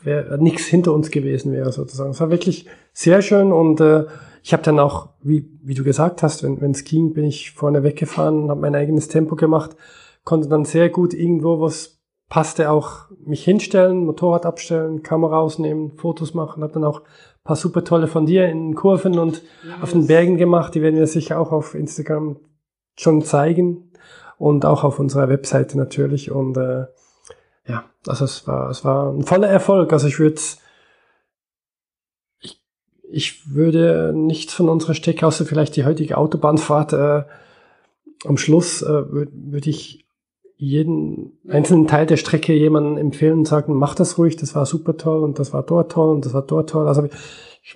[0.40, 2.10] nichts hinter uns gewesen wäre, sozusagen.
[2.10, 4.06] Es war wirklich sehr schön und äh,
[4.42, 7.82] ich habe dann auch, wie, wie du gesagt hast, wenn es ging, bin ich vorne
[7.82, 9.76] weggefahren habe mein eigenes Tempo gemacht,
[10.24, 11.99] konnte dann sehr gut irgendwo, was
[12.30, 17.02] passte, auch mich hinstellen, Motorrad abstellen, Kamera rausnehmen, Fotos machen, habe dann auch
[17.44, 19.82] paar super tolle von dir in Kurven und yes.
[19.82, 22.36] auf den Bergen gemacht, die werden wir sicher auch auf Instagram
[22.98, 23.92] schon zeigen
[24.38, 26.30] und auch auf unserer Webseite natürlich.
[26.30, 26.86] Und äh,
[27.66, 30.40] ja, also es war es war ein voller Erfolg, also ich würde
[33.12, 37.24] ich würde nichts von unserer Strecke, außer vielleicht die heutige Autobahnfahrt, äh,
[38.24, 40.06] am Schluss äh, würde würd ich
[40.60, 44.98] jeden einzelnen Teil der Strecke jemandem empfehlen und sagen, mach das ruhig, das war super
[44.98, 46.86] toll und das war dort toll und das war dort toll.
[46.86, 47.08] Also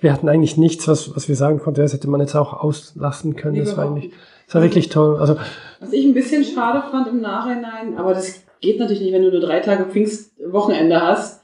[0.01, 3.35] wir hatten eigentlich nichts, was, was wir sagen konnten, das hätte man jetzt auch auslassen
[3.35, 3.57] können.
[3.57, 4.11] Das war eigentlich,
[4.45, 5.17] das war wirklich toll.
[5.19, 5.35] Also,
[5.79, 9.31] was ich ein bisschen schade fand im Nachhinein, aber das geht natürlich nicht, wenn du
[9.31, 11.41] nur drei Tage Pfingstwochenende hast.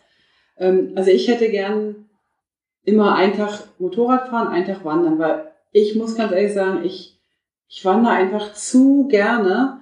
[0.58, 2.06] Ähm, also ich hätte gern
[2.84, 7.20] immer einen Tag Motorrad fahren, einen Tag wandern, weil ich muss ganz ehrlich sagen, ich,
[7.68, 9.80] ich wandere einfach zu gerne,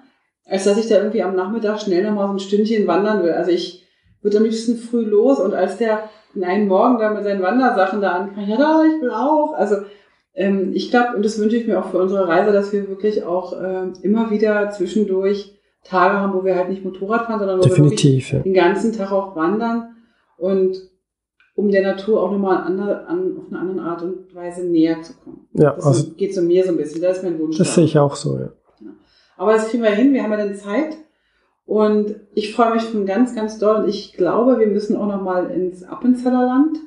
[0.49, 3.31] als dass ich da irgendwie am Nachmittag schnell nochmal so ein Stündchen wandern will.
[3.31, 3.85] Also ich
[4.21, 8.01] würde am liebsten früh los und als der in einen Morgen da mit seinen Wandersachen
[8.01, 9.53] da ankam, ja da, ich will auch.
[9.53, 9.77] Also
[10.33, 13.23] ähm, ich glaube, und das wünsche ich mir auch für unsere Reise, dass wir wirklich
[13.23, 17.63] auch äh, immer wieder zwischendurch Tage haben, wo wir halt nicht Motorrad fahren, sondern wo
[17.63, 18.43] Definitiv, wir ja.
[18.43, 19.95] den ganzen Tag auch wandern.
[20.37, 20.77] Und
[21.55, 25.13] um der Natur auch nochmal an, an, auf eine andere Art und Weise näher zu
[25.13, 25.47] kommen.
[25.53, 27.57] Ja, das also, geht so mir so ein bisschen, das ist mein Wunsch.
[27.57, 28.49] Das sehe ich auch so, ja.
[29.39, 30.97] Aber das kriegen wir hin, wir haben ja dann Zeit
[31.65, 35.49] und ich freue mich schon ganz, ganz doll und ich glaube, wir müssen auch nochmal
[35.49, 36.77] ins Appenzellerland,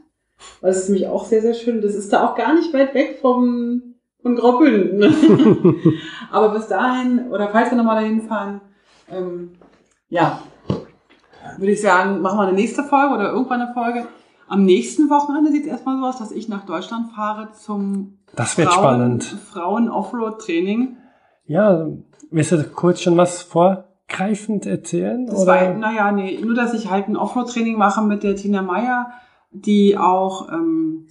[0.60, 1.80] weil es ist nämlich auch sehr, sehr schön.
[1.80, 5.02] Das ist da auch gar nicht weit weg vom, von Graubünden.
[6.30, 8.60] Aber bis dahin, oder falls wir nochmal dahin fahren,
[9.10, 9.52] ähm,
[10.10, 10.42] ja,
[11.56, 14.06] würde ich sagen, machen wir eine nächste Folge oder irgendwann eine Folge.
[14.46, 18.58] Am nächsten Wochenende sieht es erstmal so aus, dass ich nach Deutschland fahre zum das
[18.58, 19.24] wird Frauen, spannend.
[19.24, 20.98] Frauen Offroad-Training.
[21.46, 21.86] Ja,
[22.32, 25.26] willst du kurz schon was vorgreifend erzählen?
[25.26, 25.52] Das oder?
[25.52, 29.12] War, naja, nee, nur dass ich halt ein Offroad-Training mache mit der Tina Meyer,
[29.50, 31.06] die auch ähm,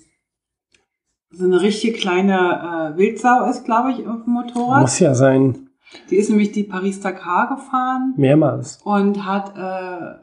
[1.31, 4.81] so eine richtige kleine äh, Wildsau ist, glaube ich, auf dem Motorrad.
[4.81, 5.69] Muss ja sein.
[6.09, 8.13] Die ist nämlich die Paris-Dakar gefahren.
[8.17, 8.79] Mehrmals.
[8.83, 10.15] Und hat, äh,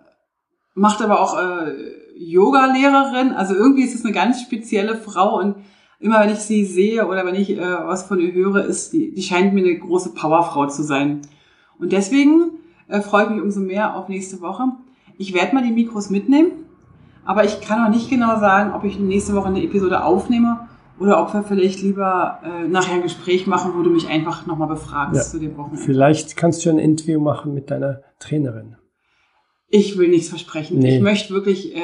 [0.75, 1.73] macht aber auch äh,
[2.17, 3.33] Yoga-Lehrerin.
[3.33, 5.57] Also irgendwie ist es eine ganz spezielle Frau und
[6.01, 9.13] immer wenn ich sie sehe oder wenn ich äh, was von ihr höre, ist die,
[9.13, 11.23] die scheint mir eine große Powerfrau zu sein.
[11.79, 12.53] Und deswegen
[12.89, 14.65] äh, freue ich mich umso mehr auf nächste Woche.
[15.19, 16.53] Ich werde mal die Mikros mitnehmen,
[17.25, 20.69] aber ich kann noch nicht genau sagen, ob ich nächste Woche eine Episode aufnehme
[21.01, 24.69] oder ob wir vielleicht lieber äh, nachher ein Gespräch machen, wo du mich einfach nochmal
[24.69, 25.83] befragst ja, zu dem Wochenende.
[25.83, 28.77] Vielleicht kannst du ein Interview machen mit deiner Trainerin.
[29.69, 30.79] Ich will nichts versprechen.
[30.79, 30.97] Nee.
[30.97, 31.81] Ich möchte wirklich äh,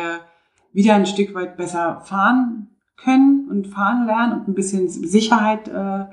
[0.73, 6.07] wieder ein Stück weit besser fahren können und fahren lernen und ein bisschen Sicherheit äh,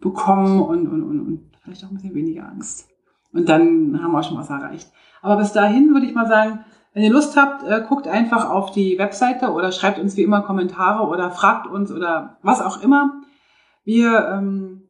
[0.00, 2.88] bekommen und, und, und, und vielleicht auch ein bisschen weniger Angst.
[3.32, 4.90] Und dann haben wir auch schon was erreicht.
[5.22, 6.60] Aber bis dahin würde ich mal sagen,
[6.94, 10.42] wenn ihr Lust habt, äh, guckt einfach auf die Webseite oder schreibt uns wie immer
[10.42, 13.22] Kommentare oder fragt uns oder was auch immer.
[13.84, 14.88] Wir ähm,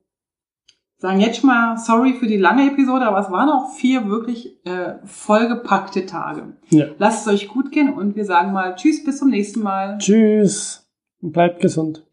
[0.96, 4.64] sagen jetzt schon mal sorry für die lange Episode, aber es waren auch vier wirklich
[4.64, 6.56] äh, vollgepackte Tage.
[6.70, 6.86] Ja.
[6.98, 9.98] Lasst es euch gut gehen und wir sagen mal Tschüss, bis zum nächsten Mal.
[9.98, 10.87] Tschüss
[11.20, 12.04] und bleibt gesund.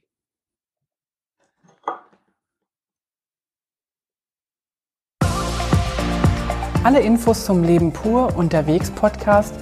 [6.84, 9.56] Alle Infos zum Leben pur unterwegs Podcast